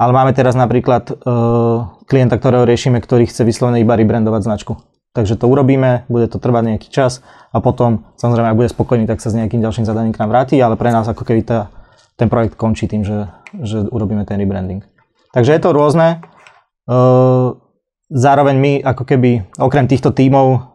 Ale 0.00 0.16
máme 0.16 0.32
teraz 0.32 0.56
napríklad 0.56 1.12
uh, 1.12 1.92
klienta, 2.08 2.40
ktorého 2.40 2.64
riešime, 2.64 3.04
ktorý 3.04 3.28
chce 3.28 3.44
vyslovene 3.44 3.84
iba 3.84 3.92
rebrandovať 4.00 4.48
značku. 4.48 4.80
Takže 5.12 5.36
to 5.36 5.44
urobíme, 5.44 6.08
bude 6.08 6.24
to 6.30 6.40
trvať 6.40 6.72
nejaký 6.72 6.88
čas 6.88 7.20
a 7.52 7.60
potom, 7.60 8.08
samozrejme, 8.16 8.48
ak 8.48 8.56
bude 8.56 8.70
spokojný, 8.72 9.04
tak 9.04 9.20
sa 9.20 9.28
s 9.28 9.36
nejakým 9.36 9.60
ďalším 9.60 9.84
zadaním 9.84 10.14
k 10.16 10.22
nám 10.24 10.32
vráti, 10.32 10.56
ale 10.56 10.78
pre 10.80 10.88
nás 10.88 11.04
ako 11.04 11.26
keby 11.26 11.42
tá, 11.44 11.68
ten 12.16 12.30
projekt 12.30 12.54
končí 12.54 12.86
tým, 12.88 13.02
že, 13.04 13.28
že 13.60 13.84
urobíme 13.90 14.22
ten 14.24 14.38
rebranding. 14.38 14.86
Takže 15.30 15.54
je 15.54 15.60
to 15.62 15.70
rôzne. 15.70 16.22
Zároveň 18.10 18.56
my 18.58 18.72
ako 18.82 19.06
keby 19.06 19.46
okrem 19.62 19.86
týchto 19.86 20.10
tímov 20.10 20.66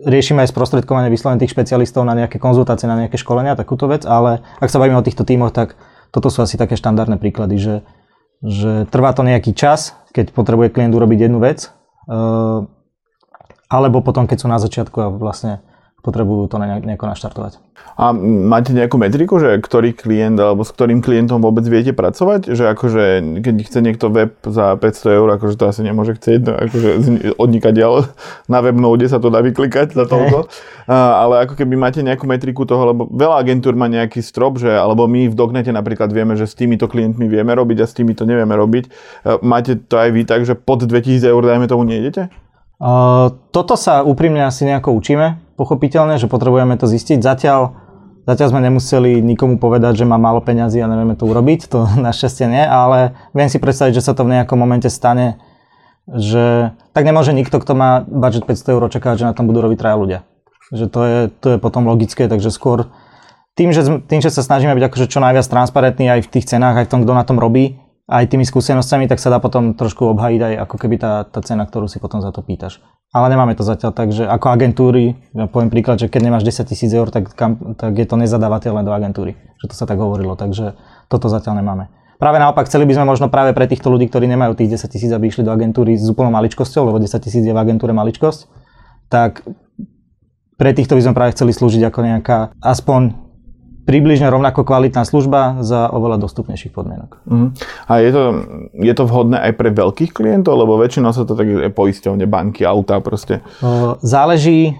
riešime 0.00 0.40
aj 0.40 0.52
sprostredkovanie 0.56 1.12
vyslovene 1.12 1.44
tých 1.44 1.52
špecialistov 1.52 2.08
na 2.08 2.16
nejaké 2.16 2.40
konzultácie, 2.40 2.88
na 2.88 2.96
nejaké 2.96 3.20
školenia, 3.20 3.52
takúto 3.52 3.84
vec, 3.84 4.08
ale 4.08 4.40
ak 4.56 4.72
sa 4.72 4.80
bavíme 4.80 4.96
o 4.96 5.04
týchto 5.04 5.28
tímoch, 5.28 5.52
tak 5.52 5.76
toto 6.08 6.32
sú 6.32 6.40
asi 6.40 6.56
také 6.56 6.80
štandardné 6.80 7.20
príklady, 7.20 7.60
že, 7.60 7.76
že 8.40 8.88
trvá 8.88 9.12
to 9.12 9.20
nejaký 9.20 9.52
čas, 9.52 9.92
keď 10.16 10.32
potrebuje 10.32 10.72
klient 10.72 10.96
urobiť 10.96 11.28
jednu 11.28 11.44
vec, 11.44 11.68
alebo 13.68 14.00
potom, 14.00 14.24
keď 14.24 14.38
sú 14.40 14.48
na 14.48 14.56
začiatku 14.56 14.96
a 15.04 15.12
vlastne 15.12 15.60
potrebujú 16.00 16.48
to 16.48 16.56
nejako 16.60 17.06
naštartovať. 17.06 17.60
A 18.00 18.12
máte 18.16 18.72
nejakú 18.72 18.96
metriku, 18.96 19.36
že 19.36 19.60
ktorý 19.60 19.92
klient 19.92 20.40
alebo 20.40 20.64
s 20.64 20.72
ktorým 20.72 21.04
klientom 21.04 21.40
vôbec 21.40 21.64
viete 21.68 21.92
pracovať? 21.92 22.48
Že 22.48 22.64
akože, 22.72 23.04
keď 23.44 23.54
chce 23.60 23.78
niekto 23.84 24.08
web 24.08 24.36
za 24.40 24.76
500 24.76 25.18
eur, 25.20 25.28
akože 25.36 25.54
to 25.60 25.64
asi 25.68 25.80
nemôže 25.84 26.16
chcieť, 26.16 26.40
no 26.44 26.52
akože 26.56 26.90
odnikať 27.36 27.72
ďalej 27.76 28.02
na 28.48 28.58
webnode 28.64 29.04
sa 29.04 29.20
to 29.20 29.28
dá 29.28 29.44
vyklikať 29.44 29.92
za 29.92 30.08
toľko. 30.08 30.48
A, 30.88 31.24
ale 31.24 31.44
ako 31.44 31.60
keby 31.60 31.76
máte 31.76 32.00
nejakú 32.00 32.24
metriku 32.24 32.64
toho, 32.64 32.88
lebo 32.88 33.04
veľa 33.08 33.36
agentúr 33.36 33.76
má 33.76 33.88
nejaký 33.88 34.24
strop, 34.24 34.56
že, 34.56 34.72
alebo 34.72 35.04
my 35.04 35.28
v 35.28 35.36
Dognete 35.36 35.72
napríklad 35.72 36.08
vieme, 36.12 36.36
že 36.40 36.48
s 36.48 36.56
týmito 36.56 36.88
klientmi 36.88 37.28
vieme 37.28 37.52
robiť 37.52 37.84
a 37.84 37.86
s 37.88 37.96
týmito 37.96 38.24
nevieme 38.24 38.56
robiť. 38.56 38.84
Máte 39.44 39.76
to 39.76 40.00
aj 40.00 40.08
vy 40.12 40.22
tak, 40.24 40.48
že 40.48 40.56
pod 40.56 40.84
2000 40.84 41.20
eur, 41.28 41.42
dajme 41.44 41.68
tomu, 41.68 41.84
nejdete? 41.84 42.32
Uh, 42.80 43.36
toto 43.52 43.76
sa 43.76 44.00
úprimne 44.00 44.40
asi 44.48 44.64
nejako 44.64 44.96
učíme, 44.96 45.36
pochopiteľne, 45.60 46.16
že 46.16 46.32
potrebujeme 46.32 46.80
to 46.80 46.88
zistiť. 46.88 47.20
Zatiaľ, 47.20 47.76
zatiaľ 48.24 48.48
sme 48.56 48.64
nemuseli 48.64 49.20
nikomu 49.20 49.60
povedať, 49.60 50.00
že 50.00 50.08
má 50.08 50.16
málo 50.16 50.40
peňazí 50.40 50.80
a 50.80 50.88
nevieme 50.88 51.12
to 51.12 51.28
urobiť, 51.28 51.68
to 51.68 51.84
našťastie 52.08 52.48
nie, 52.48 52.64
ale 52.64 53.12
viem 53.36 53.52
si 53.52 53.60
predstaviť, 53.60 54.00
že 54.00 54.04
sa 54.08 54.16
to 54.16 54.24
v 54.24 54.32
nejakom 54.32 54.56
momente 54.56 54.88
stane, 54.88 55.36
že 56.08 56.72
tak 56.96 57.04
nemôže 57.04 57.36
nikto, 57.36 57.60
kto 57.60 57.76
má 57.76 58.00
budget 58.08 58.48
500 58.48 58.72
eur, 58.72 58.82
očakávať, 58.88 59.16
že 59.22 59.28
na 59.28 59.36
tom 59.36 59.44
budú 59.44 59.60
robiť 59.60 59.76
traja 59.76 60.00
ľudia. 60.00 60.20
Že 60.72 60.86
to 60.88 61.00
je, 61.04 61.18
to 61.36 61.46
je 61.52 61.58
potom 61.60 61.84
logické, 61.84 62.32
takže 62.32 62.48
skôr 62.48 62.88
tým 63.60 63.76
že, 63.76 63.84
tým, 64.08 64.24
že 64.24 64.32
sa 64.32 64.40
snažíme 64.40 64.72
byť 64.72 64.84
akože 64.88 65.06
čo 65.12 65.20
najviac 65.20 65.44
transparentní 65.44 66.08
aj 66.08 66.24
v 66.24 66.32
tých 66.32 66.48
cenách, 66.48 66.80
aj 66.80 66.86
v 66.88 66.92
tom, 66.96 67.00
kto 67.04 67.12
na 67.12 67.28
tom 67.28 67.36
robí, 67.36 67.76
aj 68.10 68.26
tými 68.26 68.42
skúsenosťami, 68.42 69.06
tak 69.06 69.22
sa 69.22 69.30
dá 69.30 69.38
potom 69.38 69.78
trošku 69.78 70.02
obhajiť 70.10 70.40
aj 70.42 70.54
ako 70.66 70.76
keby 70.82 70.96
tá, 70.98 71.22
tá 71.22 71.38
cena, 71.46 71.62
ktorú 71.62 71.86
si 71.86 72.02
potom 72.02 72.18
za 72.18 72.34
to 72.34 72.42
pýtaš. 72.42 72.82
Ale 73.14 73.30
nemáme 73.30 73.54
to 73.54 73.62
zatiaľ 73.62 73.94
tak, 73.94 74.10
že 74.10 74.26
ako 74.26 74.50
agentúry, 74.50 75.14
ja 75.30 75.46
poviem 75.46 75.70
príklad, 75.70 76.02
že 76.02 76.10
keď 76.10 76.26
nemáš 76.26 76.42
10 76.42 76.66
tisíc 76.66 76.90
eur, 76.90 77.06
tak, 77.14 77.30
kam, 77.38 77.78
tak 77.78 77.94
je 77.94 78.06
to 78.06 78.18
nezadávateľné 78.18 78.82
do 78.82 78.90
agentúry. 78.90 79.38
Že 79.62 79.66
to 79.70 79.74
sa 79.78 79.86
tak 79.86 80.02
hovorilo, 80.02 80.34
takže 80.34 80.74
toto 81.06 81.30
zatiaľ 81.30 81.62
nemáme. 81.62 81.86
Práve 82.18 82.42
naopak, 82.42 82.66
chceli 82.66 82.84
by 82.84 82.98
sme 82.98 83.06
možno 83.06 83.30
práve 83.30 83.54
pre 83.54 83.70
týchto 83.70 83.88
ľudí, 83.88 84.10
ktorí 84.10 84.26
nemajú 84.26 84.58
tých 84.58 84.76
10 84.76 84.90
tisíc, 84.90 85.10
aby 85.14 85.30
išli 85.30 85.46
do 85.46 85.54
agentúry 85.54 85.94
s 85.94 86.10
úplnou 86.10 86.34
maličkosťou, 86.34 86.90
lebo 86.90 86.98
10 86.98 87.14
tisíc 87.22 87.40
je 87.46 87.54
v 87.54 87.62
agentúre 87.62 87.94
maličkosť, 87.94 88.50
tak 89.06 89.46
pre 90.58 90.74
týchto 90.74 90.98
by 90.98 91.02
sme 91.06 91.16
práve 91.16 91.32
chceli 91.32 91.54
slúžiť 91.54 91.82
ako 91.88 91.98
nejaká 92.04 92.38
aspoň 92.60 93.29
približne 93.84 94.28
rovnako 94.28 94.62
kvalitná 94.62 95.02
služba 95.02 95.64
za 95.64 95.88
oveľa 95.90 96.20
dostupnejších 96.22 96.72
podmienok. 96.72 97.10
Uh-huh. 97.26 97.48
A 97.88 98.00
je 98.04 98.10
to, 98.12 98.22
je 98.76 98.92
to 98.94 99.04
vhodné 99.08 99.40
aj 99.40 99.52
pre 99.56 99.72
veľkých 99.72 100.12
klientov, 100.14 100.60
lebo 100.60 100.78
väčšinou 100.78 101.10
sa 101.10 101.24
to 101.24 101.34
tak 101.34 101.48
je 101.48 101.72
poisťovne, 101.72 102.24
banky, 102.28 102.62
autá 102.62 103.00
proste. 103.00 103.40
Záleží, 104.04 104.76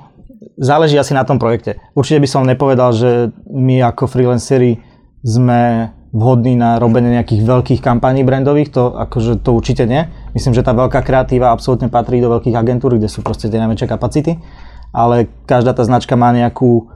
záleží 0.61 1.01
asi 1.01 1.17
na 1.17 1.25
tom 1.25 1.41
projekte. 1.41 1.81
Určite 1.97 2.21
by 2.23 2.29
som 2.29 2.43
nepovedal, 2.45 2.91
že 2.93 3.11
my 3.49 3.83
ako 3.89 4.07
freelanceri 4.07 4.79
sme 5.21 5.93
vhodní 6.11 6.59
na 6.59 6.83
robenie 6.83 7.15
nejakých 7.15 7.47
veľkých 7.47 7.81
kampaní 7.81 8.27
brandových, 8.27 8.75
to 8.75 8.91
akože 8.99 9.47
to 9.47 9.55
určite 9.55 9.87
nie. 9.87 10.11
Myslím, 10.35 10.59
že 10.59 10.67
tá 10.67 10.75
veľká 10.75 11.07
kreatíva 11.07 11.55
absolútne 11.55 11.87
patrí 11.87 12.19
do 12.19 12.35
veľkých 12.35 12.59
agentúr, 12.59 12.99
kde 12.99 13.07
sú 13.07 13.23
proste 13.23 13.47
tie 13.47 13.63
najväčšie 13.63 13.87
kapacity, 13.87 14.33
ale 14.91 15.31
každá 15.47 15.71
tá 15.71 15.87
značka 15.87 16.19
má 16.19 16.35
nejakú 16.35 16.91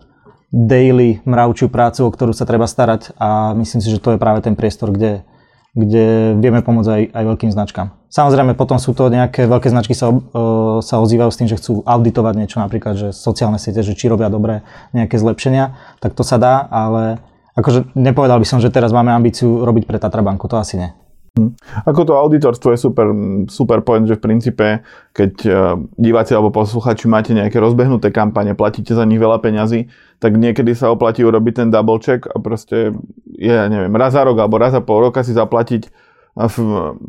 daily 0.54 1.18
mravčiu 1.26 1.66
prácu, 1.66 2.06
o 2.06 2.14
ktorú 2.14 2.30
sa 2.30 2.46
treba 2.46 2.70
starať 2.70 3.18
a 3.18 3.58
myslím 3.58 3.82
si, 3.82 3.90
že 3.90 3.98
to 3.98 4.14
je 4.14 4.22
práve 4.22 4.38
ten 4.38 4.54
priestor, 4.54 4.94
kde, 4.94 5.26
kde 5.74 6.38
vieme 6.38 6.62
pomôcť 6.62 6.90
aj, 6.94 7.02
aj 7.10 7.24
veľkým 7.34 7.50
značkám. 7.50 7.90
Samozrejme, 8.06 8.54
potom 8.54 8.78
sú 8.78 8.94
to 8.94 9.10
nejaké 9.10 9.50
veľké 9.50 9.66
značky 9.74 9.98
sa, 9.98 10.14
uh, 10.14 10.78
sa 10.78 11.02
ozývajú 11.02 11.30
s 11.34 11.38
tým, 11.42 11.50
že 11.50 11.58
chcú 11.58 11.82
auditovať 11.82 12.34
niečo, 12.38 12.62
napríklad, 12.62 12.94
že 12.94 13.08
sociálne 13.10 13.58
siete, 13.58 13.82
že 13.82 13.98
či 13.98 14.06
robia 14.06 14.30
dobré 14.30 14.62
nejaké 14.94 15.18
zlepšenia, 15.18 15.98
tak 15.98 16.14
to 16.14 16.22
sa 16.22 16.38
dá, 16.38 16.62
ale 16.70 17.18
akože 17.58 17.90
nepovedal 17.98 18.38
by 18.38 18.46
som, 18.46 18.62
že 18.62 18.70
teraz 18.70 18.94
máme 18.94 19.10
ambíciu 19.10 19.66
robiť 19.66 19.90
pre 19.90 19.98
Tatrabanku, 19.98 20.46
to 20.46 20.54
asi 20.54 20.78
nie. 20.78 20.94
Hm. 21.34 21.50
Ako 21.82 22.06
to 22.06 22.14
auditorstvo 22.14 22.70
je 22.70 22.78
super, 22.78 23.10
super 23.50 23.82
point, 23.82 24.06
že 24.06 24.14
v 24.14 24.22
princípe, 24.22 24.86
keď 25.10 25.32
e, 25.42 25.50
diváci 25.98 26.30
alebo 26.30 26.54
posluchači 26.54 27.10
máte 27.10 27.34
nejaké 27.34 27.58
rozbehnuté 27.58 28.14
kampane, 28.14 28.54
platíte 28.54 28.94
za 28.94 29.02
nich 29.02 29.18
veľa 29.18 29.42
peňazí, 29.42 29.90
tak 30.22 30.38
niekedy 30.38 30.78
sa 30.78 30.94
oplatí 30.94 31.26
urobiť 31.26 31.54
ten 31.58 31.68
double 31.74 31.98
check 31.98 32.30
a 32.30 32.38
proste, 32.38 32.94
ja 33.34 33.66
neviem, 33.66 33.90
raz 33.98 34.14
za 34.14 34.22
rok 34.22 34.38
alebo 34.38 34.62
raz 34.62 34.78
za 34.78 34.82
pol 34.86 35.10
roka 35.10 35.26
si 35.26 35.34
zaplatiť 35.34 35.90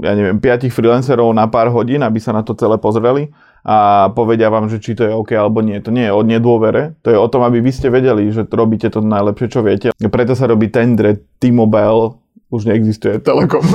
ja 0.06 0.14
neviem, 0.14 0.38
piatich 0.38 0.70
freelancerov 0.70 1.34
na 1.34 1.50
pár 1.50 1.74
hodín, 1.74 2.06
aby 2.06 2.22
sa 2.22 2.30
na 2.30 2.46
to 2.46 2.54
celé 2.54 2.78
pozreli 2.78 3.34
a 3.66 4.08
povedia 4.14 4.54
vám, 4.54 4.70
že 4.70 4.78
či 4.78 4.94
to 4.94 5.10
je 5.10 5.12
OK 5.12 5.34
alebo 5.34 5.66
nie. 5.66 5.82
To 5.82 5.90
nie 5.90 6.06
je 6.06 6.14
o 6.14 6.22
nedôvere, 6.22 6.94
to 7.02 7.10
je 7.10 7.18
o 7.18 7.26
tom, 7.26 7.42
aby 7.42 7.66
vy 7.66 7.72
ste 7.74 7.90
vedeli, 7.90 8.30
že 8.30 8.46
robíte 8.46 8.94
to 8.94 9.02
najlepšie, 9.02 9.48
čo 9.50 9.66
viete. 9.66 9.90
Preto 9.98 10.38
sa 10.38 10.46
robí 10.46 10.70
tendre 10.70 11.26
T-Mobile, 11.42 12.14
už 12.54 12.70
neexistuje 12.70 13.26
Telekom. 13.26 13.66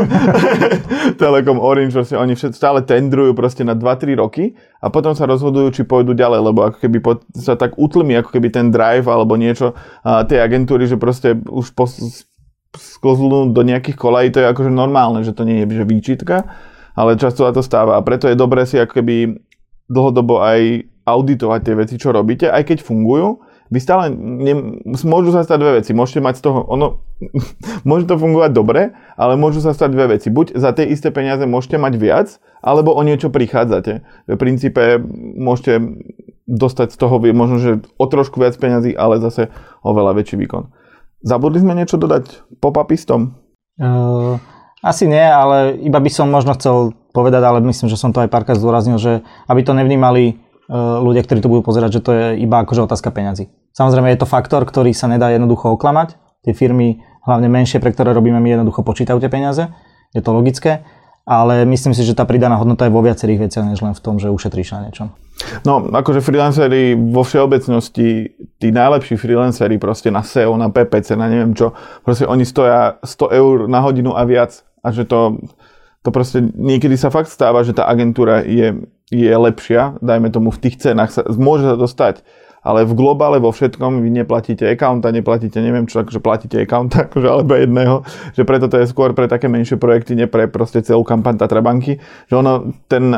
Telekom 1.20 1.59
Orange, 1.59 1.90
proste 1.90 2.14
oni 2.14 2.38
všetci 2.38 2.55
stále 2.55 2.87
tendrujú 2.87 3.35
proste 3.35 3.66
na 3.66 3.74
2-3 3.74 4.14
roky 4.14 4.55
a 4.79 4.94
potom 4.94 5.11
sa 5.18 5.26
rozhodujú, 5.26 5.74
či 5.74 5.83
pôjdu 5.83 6.14
ďalej, 6.14 6.40
lebo 6.40 6.70
ako 6.70 6.79
keby 6.79 6.98
po, 7.03 7.18
sa 7.35 7.59
tak 7.59 7.74
utlmi, 7.74 8.14
ako 8.14 8.31
keby 8.31 8.48
ten 8.55 8.70
drive 8.70 9.11
alebo 9.11 9.35
niečo 9.35 9.74
a 10.07 10.22
tej 10.22 10.38
agentúry, 10.38 10.87
že 10.87 11.03
proste 11.03 11.35
už 11.50 11.74
po, 11.74 11.90
sklznú 12.79 13.50
do 13.50 13.62
nejakých 13.66 13.98
kolají, 13.98 14.31
to 14.31 14.38
je 14.38 14.46
akože 14.55 14.70
normálne, 14.70 15.26
že 15.26 15.35
to 15.35 15.42
nie 15.42 15.66
je 15.66 15.83
že 15.83 15.85
výčitka, 15.85 16.37
ale 16.94 17.18
často 17.18 17.42
sa 17.42 17.50
to 17.50 17.66
stáva 17.66 17.98
a 17.98 18.07
preto 18.07 18.31
je 18.31 18.38
dobré 18.38 18.62
si 18.70 18.79
ako 18.79 19.03
keby 19.03 19.35
dlhodobo 19.90 20.38
aj 20.38 20.87
auditovať 21.05 21.61
tie 21.66 21.74
veci, 21.74 21.94
čo 21.98 22.14
robíte, 22.14 22.46
aj 22.46 22.62
keď 22.70 22.79
fungujú, 22.87 23.42
vy 23.70 23.79
stále, 23.79 24.11
ne, 24.18 24.83
môžu 25.07 25.31
sa 25.31 25.46
stať 25.46 25.59
dve 25.62 25.72
veci. 25.79 25.94
Môžete 25.94 26.18
mať 26.18 26.42
z 26.42 26.50
toho, 26.50 26.66
ono, 26.66 27.07
môže 27.88 28.11
to 28.11 28.18
fungovať 28.18 28.50
dobre, 28.50 28.90
ale 29.14 29.38
môžu 29.38 29.62
sa 29.62 29.70
stať 29.70 29.94
dve 29.94 30.18
veci. 30.18 30.26
Buď 30.26 30.59
za 30.59 30.74
tie 30.74 30.90
isté 30.90 31.14
peniaze 31.14 31.46
môžete 31.46 31.79
mať 31.79 31.94
viac, 31.94 32.29
alebo 32.66 32.90
o 32.90 33.03
niečo 33.07 33.31
prichádzate. 33.31 34.03
V 34.26 34.35
princípe 34.35 34.98
môžete 35.38 36.03
dostať 36.50 36.88
z 36.90 36.98
toho 36.98 37.22
možno, 37.31 37.62
že 37.62 37.72
o 37.94 38.07
trošku 38.11 38.42
viac 38.42 38.59
peniazy, 38.59 38.90
ale 38.90 39.22
zase 39.22 39.55
oveľa 39.87 40.18
väčší 40.18 40.35
výkon. 40.35 40.74
Zabudli 41.22 41.62
sme 41.62 41.79
niečo 41.79 41.94
dodať 41.94 42.59
popapistom? 42.59 43.38
Uh, 43.79 44.35
asi 44.83 45.07
nie, 45.07 45.22
ale 45.22 45.79
iba 45.79 46.03
by 46.03 46.11
som 46.11 46.26
možno 46.26 46.59
chcel 46.59 46.98
povedať, 47.11 47.42
ale 47.42 47.59
myslím, 47.62 47.90
že 47.90 47.99
som 47.99 48.14
to 48.14 48.23
aj 48.23 48.31
párkrát 48.31 48.59
zdôraznil, 48.59 48.99
že 48.99 49.23
aby 49.51 49.61
to 49.66 49.75
nevnímali 49.75 50.38
uh, 50.70 51.03
ľudia, 51.03 51.27
ktorí 51.27 51.42
to 51.42 51.51
budú 51.51 51.62
pozerať, 51.66 51.99
že 51.99 52.05
to 52.05 52.11
je 52.14 52.27
iba 52.42 52.62
akože 52.62 52.87
otázka 52.87 53.11
peňazí. 53.11 53.51
Samozrejme 53.75 54.11
je 54.14 54.20
to 54.20 54.31
faktor, 54.31 54.66
ktorý 54.66 54.90
sa 54.94 55.07
nedá 55.07 55.31
jednoducho 55.31 55.75
oklamať. 55.75 56.18
Tie 56.46 56.57
firmy, 56.57 57.03
hlavne 57.27 57.46
menšie, 57.53 57.79
pre 57.79 57.92
ktoré 57.92 58.16
robíme, 58.16 58.40
my 58.40 58.59
jednoducho 58.59 58.83
počítajú 58.83 59.20
tie 59.20 59.31
peniaze. 59.31 59.68
Je 60.16 60.23
to 60.25 60.35
logické. 60.35 60.83
Ale 61.29 61.62
myslím 61.68 61.94
si, 61.94 62.03
že 62.03 62.16
tá 62.16 62.27
pridaná 62.27 62.59
hodnota 62.59 62.88
je 62.88 62.94
vo 62.96 63.05
viacerých 63.05 63.46
veciach, 63.46 63.62
než 63.62 63.79
len 63.85 63.94
v 63.94 64.03
tom, 64.03 64.18
že 64.18 64.33
ušetríš 64.33 64.75
na 64.75 64.90
niečom. 64.90 65.14
No, 65.62 65.87
akože 65.87 66.20
freelanceri 66.25 66.99
vo 66.99 67.23
všeobecnosti, 67.23 68.35
tí 68.59 68.68
najlepší 68.68 69.14
freelanceri 69.14 69.79
proste 69.79 70.11
na 70.11 70.27
SEO, 70.27 70.59
na 70.59 70.68
PPC, 70.68 71.14
na 71.14 71.31
neviem 71.31 71.55
čo, 71.55 71.73
proste 72.03 72.27
oni 72.27 72.44
stoja 72.44 72.99
100 73.05 73.31
eur 73.37 73.57
na 73.70 73.79
hodinu 73.79 74.16
a 74.16 74.27
viac. 74.27 74.64
A 74.81 74.90
že 74.90 75.05
to, 75.05 75.38
to 76.00 76.08
proste 76.12 76.40
niekedy 76.56 76.96
sa 76.96 77.12
fakt 77.12 77.28
stáva, 77.28 77.60
že 77.60 77.76
tá 77.76 77.84
agentúra 77.84 78.40
je, 78.44 78.88
je 79.12 79.32
lepšia, 79.32 80.00
dajme 80.00 80.32
tomu 80.32 80.48
v 80.48 80.62
tých 80.68 80.80
cenách, 80.80 81.12
sa, 81.12 81.22
môže 81.36 81.68
sa 81.68 81.76
to 81.76 81.88
stať 81.88 82.24
ale 82.60 82.84
v 82.84 82.92
globále 82.92 83.40
vo 83.40 83.48
všetkom 83.52 84.04
vy 84.04 84.10
neplatíte 84.12 84.68
accounta, 84.68 85.08
neplatíte 85.08 85.64
neviem 85.64 85.88
čo, 85.88 86.04
akože 86.04 86.20
platíte 86.20 86.60
accounta, 86.60 87.02
akože 87.08 87.28
alebo 87.28 87.56
jedného, 87.56 88.04
že 88.36 88.44
preto 88.44 88.68
to 88.68 88.76
je 88.80 88.86
skôr 88.88 89.16
pre 89.16 89.26
také 89.28 89.48
menšie 89.48 89.80
projekty, 89.80 90.12
nie 90.16 90.28
pre 90.28 90.44
proste 90.48 90.84
celú 90.84 91.02
kampaň 91.04 91.40
Tatrabanky, 91.40 91.98
že 92.28 92.34
ono 92.36 92.76
ten, 92.88 93.16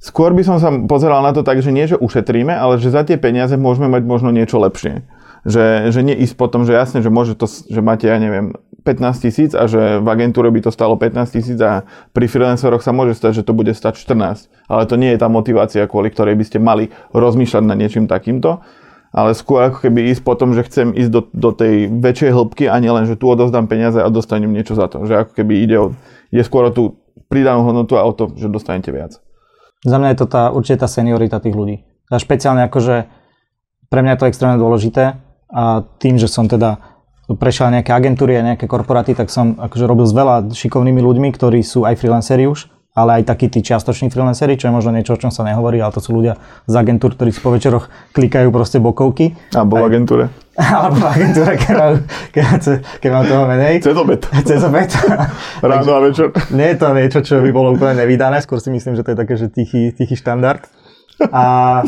Skôr 0.00 0.32
by 0.32 0.40
som 0.40 0.56
sa 0.56 0.72
pozeral 0.88 1.20
na 1.20 1.36
to 1.36 1.44
tak, 1.44 1.60
že 1.60 1.68
nie, 1.68 1.84
že 1.84 1.92
ušetríme, 1.92 2.56
ale 2.56 2.80
že 2.80 2.88
za 2.88 3.04
tie 3.04 3.20
peniaze 3.20 3.52
môžeme 3.60 3.84
mať 3.84 4.08
možno 4.08 4.32
niečo 4.32 4.56
lepšie. 4.56 5.04
Že, 5.44 5.92
že 5.92 6.00
nie 6.00 6.16
ísť 6.24 6.40
potom, 6.40 6.64
že 6.64 6.72
jasne, 6.72 7.04
že 7.04 7.12
môže 7.12 7.36
to, 7.36 7.44
že 7.44 7.84
máte, 7.84 8.08
ja 8.08 8.16
neviem, 8.16 8.56
15 8.80 9.24
tisíc 9.24 9.50
a 9.52 9.68
že 9.68 10.00
v 10.00 10.06
agentúre 10.08 10.48
by 10.48 10.64
to 10.64 10.70
stalo 10.72 10.96
15 10.96 11.36
tisíc 11.36 11.58
a 11.60 11.84
pri 12.16 12.26
freelanceroch 12.26 12.80
sa 12.80 12.96
môže 12.96 13.16
stať, 13.16 13.40
že 13.40 13.46
to 13.46 13.52
bude 13.52 13.72
stať 13.72 14.00
14. 14.00 14.48
Ale 14.68 14.82
to 14.88 14.94
nie 14.96 15.12
je 15.12 15.18
tá 15.20 15.28
motivácia, 15.28 15.88
kvôli 15.88 16.08
ktorej 16.08 16.36
by 16.36 16.44
ste 16.44 16.58
mali 16.58 16.88
rozmýšľať 17.12 17.62
nad 17.64 17.76
niečím 17.76 18.08
takýmto. 18.08 18.64
Ale 19.10 19.34
skôr 19.34 19.66
ako 19.66 19.90
keby 19.90 20.14
ísť 20.14 20.22
potom, 20.22 20.54
že 20.54 20.62
chcem 20.70 20.94
ísť 20.94 21.10
do, 21.10 21.22
do 21.34 21.50
tej 21.50 21.90
väčšej 21.90 22.30
hĺbky 22.30 22.70
a 22.70 22.78
nielen, 22.78 23.10
že 23.10 23.18
tu 23.18 23.26
odozdám 23.26 23.66
peniaze 23.66 23.98
a 23.98 24.06
dostanem 24.06 24.54
niečo 24.54 24.78
za 24.78 24.86
to. 24.86 25.02
Že 25.02 25.26
ako 25.26 25.32
keby 25.34 25.54
ide, 25.66 25.76
o, 25.82 25.86
ide 26.30 26.46
skôr 26.46 26.70
o 26.70 26.74
tú 26.74 27.02
pridanú 27.26 27.66
hodnotu 27.66 27.98
a 27.98 28.06
o 28.06 28.14
to, 28.14 28.30
že 28.38 28.46
dostanete 28.46 28.94
viac. 28.94 29.18
Za 29.82 29.96
mňa 29.98 30.14
je 30.14 30.18
to 30.22 30.26
tá, 30.30 30.54
určite 30.54 30.86
tá 30.86 30.88
seniorita 30.88 31.42
tých 31.42 31.58
ľudí. 31.58 31.82
A 32.06 32.22
špeciálne 32.22 32.70
akože 32.70 33.10
pre 33.90 34.00
mňa 34.06 34.14
je 34.14 34.20
to 34.22 34.28
extrémne 34.30 34.58
dôležité 34.62 35.18
a 35.50 35.82
tým, 35.98 36.14
že 36.14 36.30
som 36.30 36.46
teda 36.46 36.78
prešiel 37.34 37.74
nejaké 37.74 37.90
agentúry 37.94 38.38
a 38.38 38.46
nejaké 38.54 38.70
korporáty, 38.70 39.14
tak 39.14 39.30
som 39.30 39.58
akože 39.58 39.84
robil 39.86 40.06
s 40.06 40.14
veľa 40.14 40.50
šikovnými 40.50 41.02
ľuďmi, 41.02 41.28
ktorí 41.34 41.60
sú 41.62 41.84
aj 41.86 41.98
freelanceri 41.98 42.46
už 42.46 42.70
ale 42.90 43.22
aj 43.22 43.30
takí 43.30 43.46
tí 43.46 43.62
čiastoční 43.62 44.10
freelanceri, 44.10 44.58
čo 44.58 44.66
je 44.66 44.74
možno 44.74 44.90
niečo, 44.90 45.14
o 45.14 45.20
čom 45.20 45.30
sa 45.30 45.46
nehovorí, 45.46 45.78
ale 45.78 45.94
to 45.94 46.02
sú 46.02 46.10
ľudia 46.10 46.34
z 46.66 46.74
agentúr, 46.74 47.14
ktorí 47.14 47.30
si 47.30 47.38
po 47.38 47.54
večeroch 47.54 47.86
klikajú 48.10 48.50
proste 48.50 48.82
bokovky. 48.82 49.38
Alebo 49.54 49.78
v 49.78 49.84
agentúre. 49.86 50.24
Alebo 50.58 50.98
v 50.98 51.06
agentúre, 51.06 51.52
keď 51.54 51.74
mám, 51.78 51.94
keď, 52.34 52.62
keď 52.98 53.10
mám 53.14 53.24
toho 53.30 53.44
menej. 53.46 53.74
Cezobet. 53.78 54.26
Cezobet. 54.48 54.90
Ráno 55.62 55.92
a 55.94 56.00
večer. 56.02 56.34
Nie 56.50 56.74
je 56.74 56.76
to 56.82 56.86
niečo, 56.90 57.18
čo 57.22 57.38
by 57.38 57.50
bolo 57.54 57.78
úplne 57.78 57.94
nevydané, 58.02 58.42
skôr 58.42 58.58
si 58.58 58.74
myslím, 58.74 58.98
že 58.98 59.06
to 59.06 59.14
je 59.14 59.18
také, 59.22 59.34
že 59.38 59.46
tichý, 59.46 59.94
tichý 59.94 60.18
štandard. 60.18 60.66
A 61.30 61.80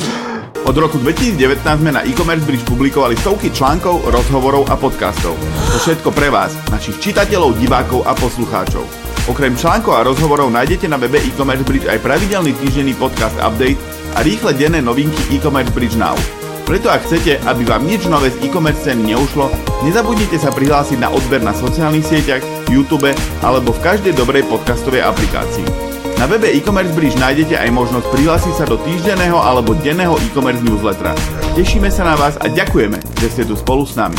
od 0.73 0.77
roku 0.81 0.97
2019 1.01 1.61
sme 1.61 1.93
na 1.93 2.01
e-commerce 2.07 2.49
bridge 2.49 2.65
publikovali 2.65 3.13
stovky 3.21 3.53
článkov, 3.53 4.09
rozhovorov 4.09 4.69
a 4.73 4.79
podcastov. 4.79 5.37
To 5.73 5.77
všetko 5.77 6.09
pre 6.17 6.33
vás, 6.33 6.57
našich 6.73 6.97
čitateľov, 7.03 7.61
divákov 7.61 8.09
a 8.09 8.17
poslucháčov. 8.17 8.85
Okrem 9.29 9.55
článkov 9.55 10.01
a 10.01 10.07
rozhovorov 10.07 10.49
nájdete 10.49 10.89
na 10.89 10.97
webe 10.97 11.21
e-commerce 11.21 11.63
bridge 11.63 11.87
aj 11.87 12.01
pravidelný 12.01 12.57
týždenný 12.59 12.97
podcast 12.97 13.37
update 13.39 13.79
a 14.17 14.25
rýchle 14.25 14.57
denné 14.57 14.81
novinky 14.81 15.21
e-commerce 15.35 15.71
bridge 15.77 16.01
now. 16.01 16.17
Preto 16.63 16.89
ak 16.89 17.05
chcete, 17.05 17.43
aby 17.45 17.69
vám 17.69 17.85
nič 17.85 18.09
nové 18.09 18.33
z 18.33 18.49
e-commerce 18.49 18.87
scény 18.87 19.13
neušlo, 19.13 19.51
nezabudnite 19.85 20.39
sa 20.39 20.55
prihlásiť 20.55 20.99
na 20.99 21.13
odber 21.13 21.45
na 21.45 21.53
sociálnych 21.53 22.07
sieťach, 22.07 22.43
YouTube 22.73 23.13
alebo 23.45 23.77
v 23.77 23.83
každej 23.83 24.17
dobrej 24.17 24.49
podcastovej 24.49 25.05
aplikácii. 25.05 25.92
Na 26.23 26.31
webe 26.31 26.47
e-commerce 26.55 26.95
bridge 26.95 27.19
nájdete 27.19 27.59
aj 27.59 27.67
možnosť 27.75 28.07
prihlásiť 28.15 28.55
sa 28.55 28.63
do 28.63 28.79
týždenného 28.79 29.35
alebo 29.43 29.75
denného 29.75 30.15
e-commerce 30.23 30.63
newslettera. 30.63 31.19
Tešíme 31.59 31.91
sa 31.91 32.07
na 32.07 32.15
vás 32.15 32.39
a 32.39 32.47
ďakujeme, 32.47 32.95
že 33.19 33.27
ste 33.27 33.43
tu 33.43 33.59
spolu 33.59 33.83
s 33.83 33.99
nami. 33.99 34.15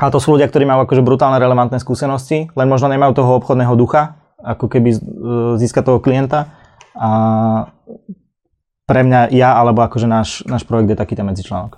Ale 0.00 0.08
to 0.08 0.16
sú 0.16 0.32
ľudia, 0.32 0.48
ktorí 0.48 0.64
majú 0.64 0.88
akože 0.88 1.04
brutálne 1.04 1.36
relevantné 1.36 1.76
skúsenosti, 1.76 2.48
len 2.48 2.64
možno 2.64 2.88
nemajú 2.88 3.12
toho 3.12 3.44
obchodného 3.44 3.76
ducha, 3.76 4.24
ako 4.40 4.72
keby 4.72 4.96
e, 4.96 4.98
získať 5.60 5.92
toho 5.92 6.00
klienta. 6.00 6.48
A 6.96 7.10
pre 8.88 9.04
mňa 9.04 9.36
ja, 9.36 9.52
alebo 9.52 9.84
akože 9.84 10.08
náš, 10.08 10.48
náš 10.48 10.64
projekt 10.64 10.96
je 10.96 11.00
taký 11.04 11.12
ten 11.12 11.28
medzičlánok. 11.28 11.76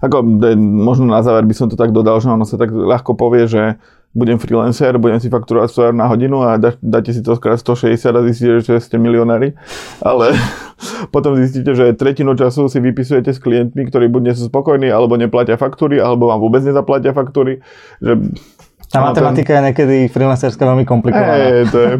Ako, 0.00 0.24
možno 0.56 1.12
na 1.12 1.20
záver 1.20 1.44
by 1.44 1.52
som 1.52 1.68
to 1.68 1.76
tak 1.76 1.92
dodal, 1.92 2.16
že 2.24 2.32
ono 2.32 2.48
sa 2.48 2.56
tak 2.56 2.72
ľahko 2.72 3.20
povie, 3.20 3.44
že 3.44 3.76
budem 4.12 4.36
freelancer, 4.36 5.00
budem 5.00 5.16
si 5.20 5.32
fakturovať 5.32 5.72
100 5.72 5.86
eur 5.88 5.94
na 5.96 6.04
hodinu 6.04 6.44
a 6.44 6.60
dá, 6.60 6.76
dáte 6.84 7.16
si 7.16 7.24
to 7.24 7.32
skrát 7.32 7.56
160 7.56 7.96
a 8.12 8.20
zistíte, 8.28 8.60
že 8.60 8.76
ste 8.80 9.00
milionári. 9.00 9.56
Ale 10.04 10.36
potom 11.14 11.32
zistíte, 11.36 11.72
že 11.72 11.96
tretinu 11.96 12.36
času 12.36 12.68
si 12.68 12.78
vypisujete 12.80 13.32
s 13.32 13.40
klientmi, 13.40 13.88
ktorí 13.88 14.12
buď 14.12 14.22
nie 14.28 14.34
sú 14.36 14.52
spokojní, 14.52 14.92
alebo 14.92 15.16
neplatia 15.16 15.56
faktúry, 15.56 15.96
alebo 15.96 16.28
vám 16.28 16.44
vôbec 16.44 16.60
nezaplatia 16.60 17.16
faktúry. 17.16 17.64
Že 18.04 18.36
tá 18.92 19.00
matematika 19.00 19.56
ten... 19.56 19.58
je 19.58 19.62
niekedy 19.72 19.96
freelancerská 20.12 20.68
veľmi 20.68 20.84
komplikovaná. 20.84 21.32
Hey, 21.32 21.64
to 21.72 21.78
je... 21.80 21.92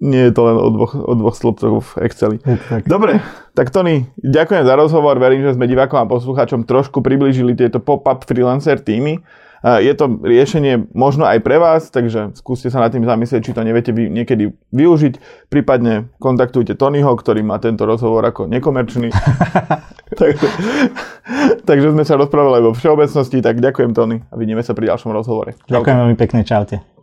Nie 0.00 0.28
je 0.28 0.32
to 0.32 0.42
len 0.44 0.56
o 0.56 0.68
dvoch, 0.72 0.92
o 0.96 1.12
dvoch 1.16 1.36
slobcoch 1.36 1.80
v 1.80 2.08
Exceli. 2.08 2.36
Tak. 2.40 2.88
Dobre, 2.88 3.20
tak 3.52 3.72
Tony, 3.72 4.08
ďakujem 4.20 4.64
za 4.64 4.74
rozhovor. 4.76 5.16
Verím, 5.16 5.44
že 5.44 5.56
sme 5.56 5.68
divákom 5.68 6.00
a 6.00 6.08
poslucháčom 6.08 6.64
trošku 6.64 7.04
priblížili 7.04 7.52
tieto 7.52 7.80
pop-up 7.80 8.24
freelancer 8.24 8.80
týmy. 8.80 9.20
Je 9.60 9.92
to 9.92 10.08
riešenie 10.24 10.88
možno 10.96 11.28
aj 11.28 11.44
pre 11.44 11.60
vás, 11.60 11.92
takže 11.92 12.32
skúste 12.32 12.72
sa 12.72 12.80
nad 12.80 12.88
tým 12.88 13.04
zamyslieť, 13.04 13.44
či 13.44 13.52
to 13.52 13.60
neviete 13.60 13.92
vy 13.92 14.08
niekedy 14.08 14.56
využiť. 14.72 15.46
Prípadne 15.52 16.08
kontaktujte 16.16 16.72
Tonyho, 16.72 17.12
ktorý 17.12 17.44
má 17.44 17.60
tento 17.60 17.84
rozhovor 17.84 18.24
ako 18.24 18.48
nekomerčný. 18.48 19.12
takže, 20.20 20.48
takže 21.68 21.88
sme 21.92 22.04
sa 22.08 22.16
rozprávali 22.16 22.64
vo 22.64 22.72
všeobecnosti, 22.72 23.44
tak 23.44 23.60
ďakujem 23.60 23.92
Tony 23.92 24.24
a 24.32 24.34
vidíme 24.40 24.64
sa 24.64 24.72
pri 24.72 24.88
ďalšom 24.96 25.12
rozhovore. 25.12 25.52
Ďakujem 25.68 25.96
veľmi 26.08 26.16
pekne, 26.16 26.40
čaute. 26.40 26.99